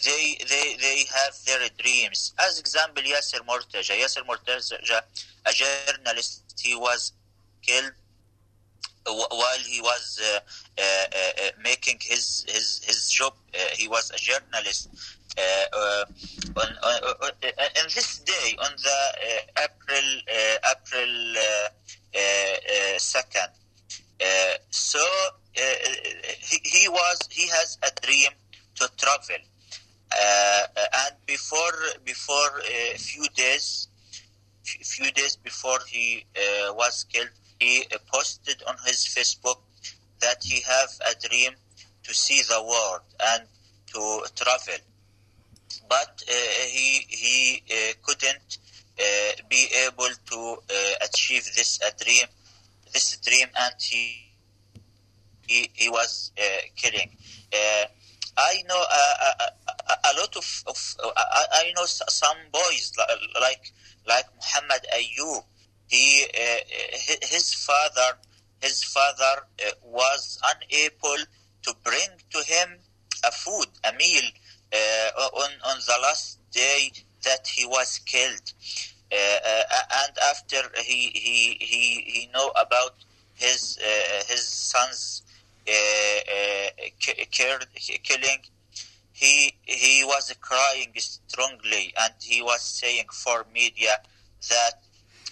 They, 0.05 0.37
they 0.49 0.77
they 0.81 1.05
have 1.15 1.35
their 1.47 1.69
dreams. 1.79 2.35
As 2.39 2.59
example, 2.59 3.03
Yaser 3.03 3.41
Murtaja. 3.47 3.99
Yaser 3.99 4.25
Murtaja, 4.27 5.01
a 5.47 5.53
journalist, 5.53 6.61
he 6.63 6.75
was 6.75 7.13
killed 7.63 7.93
while 9.07 9.59
he 9.67 9.81
was 9.81 10.21
uh, 10.23 10.41
uh, 10.79 10.83
uh, 10.83 11.47
uh, 11.47 11.51
making 11.63 11.99
his 12.01 12.45
his 12.49 12.81
his 12.85 13.11
job. 13.11 13.35
Uh, 13.55 13.59
he 13.77 13.89
was 13.89 14.11
a 14.11 14.19
journalist. 14.19 14.89
Uh, 15.39 16.05
on, 16.57 16.69
on, 16.83 17.15
on 17.23 17.87
this 17.95 18.19
day, 18.19 18.57
on 18.59 18.73
the 18.77 18.99
April 19.63 20.09
April 20.71 21.35
second, 22.99 23.49
so 24.71 24.99
he, 25.53 26.59
he 26.65 26.89
was 26.89 27.19
he 27.31 27.47
has 27.49 27.79
a 27.83 28.07
dream 28.07 28.31
to 28.75 28.91
travel. 28.97 29.45
Uh, 30.13 30.67
and 31.05 31.15
before 31.27 31.79
before 32.05 32.51
a 32.69 32.99
few 32.99 33.25
days, 33.37 33.89
few 34.65 35.11
days 35.13 35.37
before 35.37 35.79
he 35.89 36.25
uh, 36.37 36.75
was 36.75 37.05
killed, 37.13 37.31
he 37.61 37.85
posted 38.13 38.63
on 38.67 38.75
his 38.87 39.05
Facebook 39.05 39.61
that 40.21 40.43
he 40.43 40.63
have 40.63 40.91
a 41.11 41.29
dream 41.29 41.53
to 42.03 42.15
see 42.15 42.43
the 42.49 42.63
world 42.63 43.03
and 43.33 43.45
to 43.93 44.25
travel, 44.35 44.81
but 45.89 46.25
uh, 46.29 46.33
he 46.67 47.05
he 47.09 47.63
uh, 47.71 47.93
couldn't 48.03 48.59
uh, 48.99 49.33
be 49.49 49.69
able 49.87 50.11
to 50.31 50.57
uh, 50.71 50.95
achieve 51.05 51.45
this 51.57 51.79
dream, 52.03 52.27
this 52.93 53.17
dream, 53.19 53.49
and 53.59 53.75
he 53.81 54.33
he, 55.47 55.69
he 55.75 55.89
was 55.89 56.33
uh, 56.39 56.43
killing. 56.77 57.11
Uh, 57.53 57.85
I 58.37 58.63
know 58.69 58.81
a, 58.81 59.45
a, 60.09 60.13
lot 60.19 60.35
of, 60.37 60.63
of 60.69 60.97
I, 61.17 61.45
I 61.53 61.73
know 61.77 61.85
some 61.85 62.37
boys 62.53 62.93
like 63.41 63.73
like 64.07 64.25
Muhammad 64.37 64.87
Ayub 64.95 65.43
he 65.91 66.25
uh, 66.43 66.61
his 67.35 67.53
father 67.53 68.11
his 68.63 68.83
father 68.85 69.35
uh, 69.67 69.71
was 69.85 70.39
unable 70.53 71.25
to 71.63 71.75
bring 71.83 72.11
to 72.31 72.39
him 72.45 72.79
a 73.27 73.33
food 73.33 73.67
a 73.85 73.93
meal 73.95 74.29
uh, 74.73 75.21
on 75.43 75.51
on 75.71 75.77
the 75.87 75.99
last 76.03 76.39
day 76.53 76.93
that 77.25 77.47
he 77.47 77.67
was 77.67 78.01
killed. 78.07 78.53
And 79.13 80.17
after 80.31 80.63
he 80.77 81.11
he 81.25 81.57
he 81.61 81.85
he 82.13 82.31
know 82.33 82.53
about 82.65 82.95
his 83.35 83.77
his 84.29 84.47
son's 84.47 85.23
killing 88.03 88.43
he 89.13 89.53
he 89.65 90.05
was 90.05 90.33
crying 90.41 90.93
strongly 90.97 91.93
and 92.01 92.15
he 92.21 92.41
was 92.41 92.63
saying 92.63 93.05
for 93.13 93.45
media 93.53 93.97
that 94.49 94.75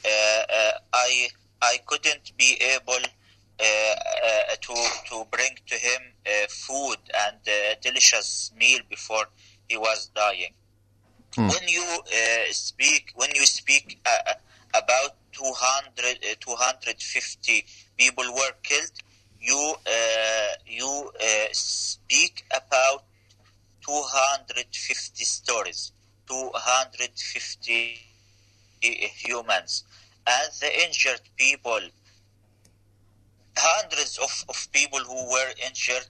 Uh, 0.04 0.42
uh, 0.52 0.72
I 0.92 1.28
I 1.60 1.78
couldn't 1.86 2.32
be 2.36 2.56
able 2.60 3.04
uh, 3.60 3.64
uh 3.64 4.54
to 4.60 4.74
to 5.08 5.24
bring 5.30 5.56
to 5.66 5.74
him 5.74 6.02
food 6.48 6.98
and 7.26 7.36
a 7.46 7.76
delicious 7.80 8.52
meal 8.56 8.80
before 8.88 9.26
he 9.68 9.76
was 9.76 10.10
dying. 10.14 10.54
Mm. 11.36 11.48
When 11.52 11.68
you 11.68 11.84
speak 12.52 13.12
when 13.14 13.30
you 13.34 13.44
speak 13.46 13.98
about 14.74 15.16
200, 15.32 16.18
250 16.40 17.66
people 17.96 18.24
were 18.34 18.52
killed, 18.62 18.92
you 19.40 19.74
you 20.66 21.10
speak 21.52 22.44
about 22.54 23.04
250 23.84 25.24
stories, 25.24 25.92
250 26.28 27.98
humans 28.80 29.84
and 30.36 30.52
the 30.60 30.70
injured 30.84 31.20
people. 31.36 31.80
Hundreds 33.56 34.18
of, 34.18 34.32
of 34.48 34.68
people 34.72 35.00
who 35.00 35.30
were 35.32 35.50
injured 35.66 36.06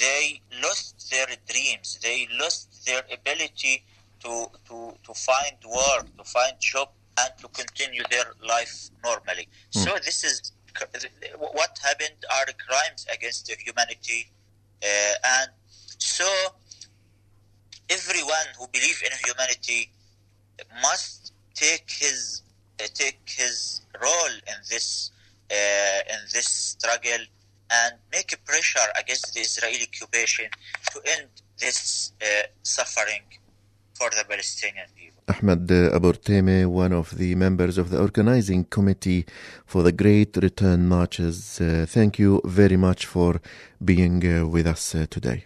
they 0.00 0.40
lost 0.62 1.10
their 1.10 1.26
dreams. 1.46 1.98
They 2.02 2.26
lost 2.38 2.86
their 2.86 3.02
ability 3.12 3.84
to, 4.24 4.46
to, 4.68 4.94
to 5.04 5.14
find 5.14 5.56
work 5.64 6.06
to 6.16 6.24
find 6.24 6.54
job 6.58 6.88
and 7.18 7.30
to 7.40 7.48
continue 7.48 8.02
their 8.10 8.32
life 8.46 8.90
normally. 9.04 9.48
Mm. 9.74 9.84
so 9.84 9.90
this 10.04 10.24
is 10.24 10.52
what 11.38 11.78
happened 11.82 12.18
are 12.36 12.46
crimes 12.66 13.06
against 13.12 13.48
humanity 13.48 14.32
uh, 14.82 15.36
and 15.38 15.50
so 15.98 16.26
everyone 17.88 18.48
who 18.58 18.66
believes 18.72 19.02
in 19.02 19.12
humanity 19.24 19.92
must 20.82 21.32
take 21.54 21.88
his 21.88 22.42
take 22.78 23.20
his 23.26 23.82
role 24.00 24.34
in 24.52 24.58
this 24.70 25.10
uh, 25.50 26.14
in 26.14 26.20
this 26.32 26.46
struggle 26.46 27.24
and 27.70 27.94
make 28.12 28.32
a 28.32 28.38
pressure 28.38 28.88
against 28.98 29.34
the 29.34 29.40
Israeli 29.40 29.82
occupation 29.82 30.48
to 30.92 31.00
end 31.16 31.28
this 31.58 32.12
uh, 32.20 32.46
suffering 32.62 33.22
for 33.94 34.10
the 34.10 34.24
Palestinian 34.28 34.86
people. 34.96 35.22
Ahmed 35.28 35.70
Abu 35.70 36.12
Artema, 36.12 36.66
one 36.66 36.92
of 36.92 37.16
the 37.16 37.34
members 37.34 37.78
of 37.78 37.90
the 37.90 37.98
organizing 38.00 38.64
committee 38.64 39.24
for 39.64 39.82
the 39.82 39.92
Great 39.92 40.36
Return 40.36 40.86
Marches, 40.88 41.60
uh, 41.60 41.86
thank 41.88 42.18
you 42.18 42.40
very 42.44 42.76
much 42.76 43.06
for 43.06 43.40
being 43.82 44.22
uh, 44.26 44.46
with 44.46 44.66
us 44.66 44.94
uh, 44.94 45.06
today. 45.08 45.44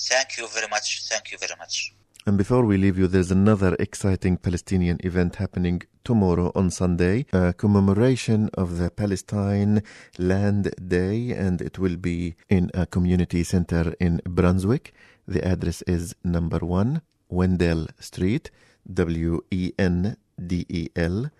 Thank 0.00 0.38
you 0.38 0.46
very 0.48 0.68
much. 0.68 1.02
Thank 1.08 1.32
you 1.32 1.38
very 1.38 1.56
much. 1.58 1.92
And 2.28 2.36
before 2.36 2.66
we 2.66 2.76
leave 2.76 2.98
you, 2.98 3.06
there's 3.06 3.30
another 3.30 3.74
exciting 3.78 4.36
Palestinian 4.36 4.98
event 5.02 5.36
happening 5.36 5.80
tomorrow 6.04 6.52
on 6.54 6.70
Sunday, 6.70 7.24
a 7.32 7.54
commemoration 7.54 8.50
of 8.52 8.76
the 8.76 8.90
Palestine 8.90 9.82
Land 10.18 10.74
Day, 10.86 11.30
and 11.30 11.62
it 11.62 11.78
will 11.78 11.96
be 11.96 12.34
in 12.50 12.70
a 12.74 12.84
community 12.84 13.42
center 13.44 13.94
in 13.98 14.20
Brunswick. 14.28 14.92
The 15.26 15.42
address 15.42 15.80
is 15.86 16.14
number 16.22 16.58
one, 16.58 17.00
Wendell 17.30 17.86
Street, 17.98 18.50
W 18.92 19.40
E 19.50 19.72
N 19.78 20.18
D 20.36 20.66
E 20.68 20.88
L 20.96 21.30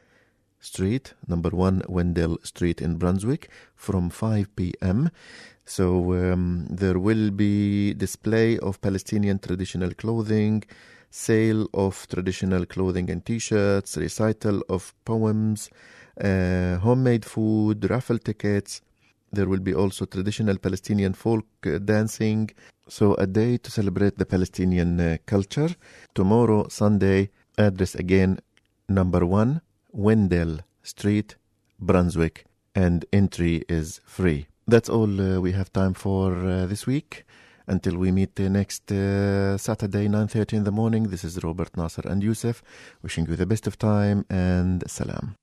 Street, 0.61 1.14
number 1.27 1.51
one, 1.51 1.83
Wendell 1.88 2.38
Street 2.42 2.81
in 2.81 2.97
Brunswick, 2.97 3.49
from 3.77 4.11
5 4.11 4.55
p.m. 4.57 5.11
So 5.64 6.14
um, 6.14 6.66
there 6.71 6.99
will 6.99 7.31
be 7.31 7.94
display 7.94 8.59
of 8.59 8.81
Palestinian 8.81 9.38
traditional 9.38 9.92
clothing, 9.94 10.64
sale 11.11 11.68
of 11.75 12.07
traditional 12.09 12.66
clothing 12.66 13.11
and 13.11 13.25
T-shirts, 13.25 13.97
recital 13.97 14.62
of 14.68 14.94
poems, 15.05 15.71
uh, 16.21 16.79
homemade 16.79 17.25
food, 17.25 17.88
raffle 17.90 18.18
tickets. 18.18 18.81
There 19.33 19.47
will 19.47 19.61
be 19.61 19.75
also 19.75 20.07
traditional 20.07 20.57
Palestinian 20.57 21.12
folk 21.12 21.47
uh, 21.66 21.79
dancing. 21.79 22.51
So 22.88 23.14
a 23.14 23.27
day 23.27 23.59
to 23.59 23.71
celebrate 23.71 24.16
the 24.16 24.27
Palestinian 24.27 24.99
uh, 24.99 25.16
culture. 25.27 25.68
Tomorrow, 26.14 26.68
Sunday, 26.68 27.31
address 27.59 27.94
again, 27.94 28.38
number 28.88 29.27
one, 29.27 29.61
Wendell 29.92 30.61
Street, 30.83 31.37
Brunswick, 31.79 32.44
and 32.74 33.05
entry 33.12 33.64
is 33.68 34.01
free. 34.05 34.46
That's 34.66 34.88
all 34.88 35.20
uh, 35.20 35.40
we 35.40 35.53
have 35.53 35.72
time 35.72 35.94
for 35.94 36.33
uh, 36.35 36.66
this 36.66 36.87
week. 36.87 37.24
Until 37.66 37.98
we 37.98 38.11
meet 38.11 38.38
uh, 38.40 38.48
next 38.48 38.90
uh, 38.90 39.59
Saturday, 39.59 40.09
9.30 40.09 40.55
in 40.55 40.64
the 40.64 40.72
morning, 40.72 41.05
this 41.05 41.22
is 41.22 41.42
Robert 41.44 41.77
Nasser 41.77 42.03
and 42.07 42.22
Youssef 42.22 42.62
wishing 43.03 43.27
you 43.27 43.37
the 43.37 43.46
best 43.46 43.66
of 43.66 43.79
time 43.79 44.24
and 44.31 44.83
salam. 44.87 45.37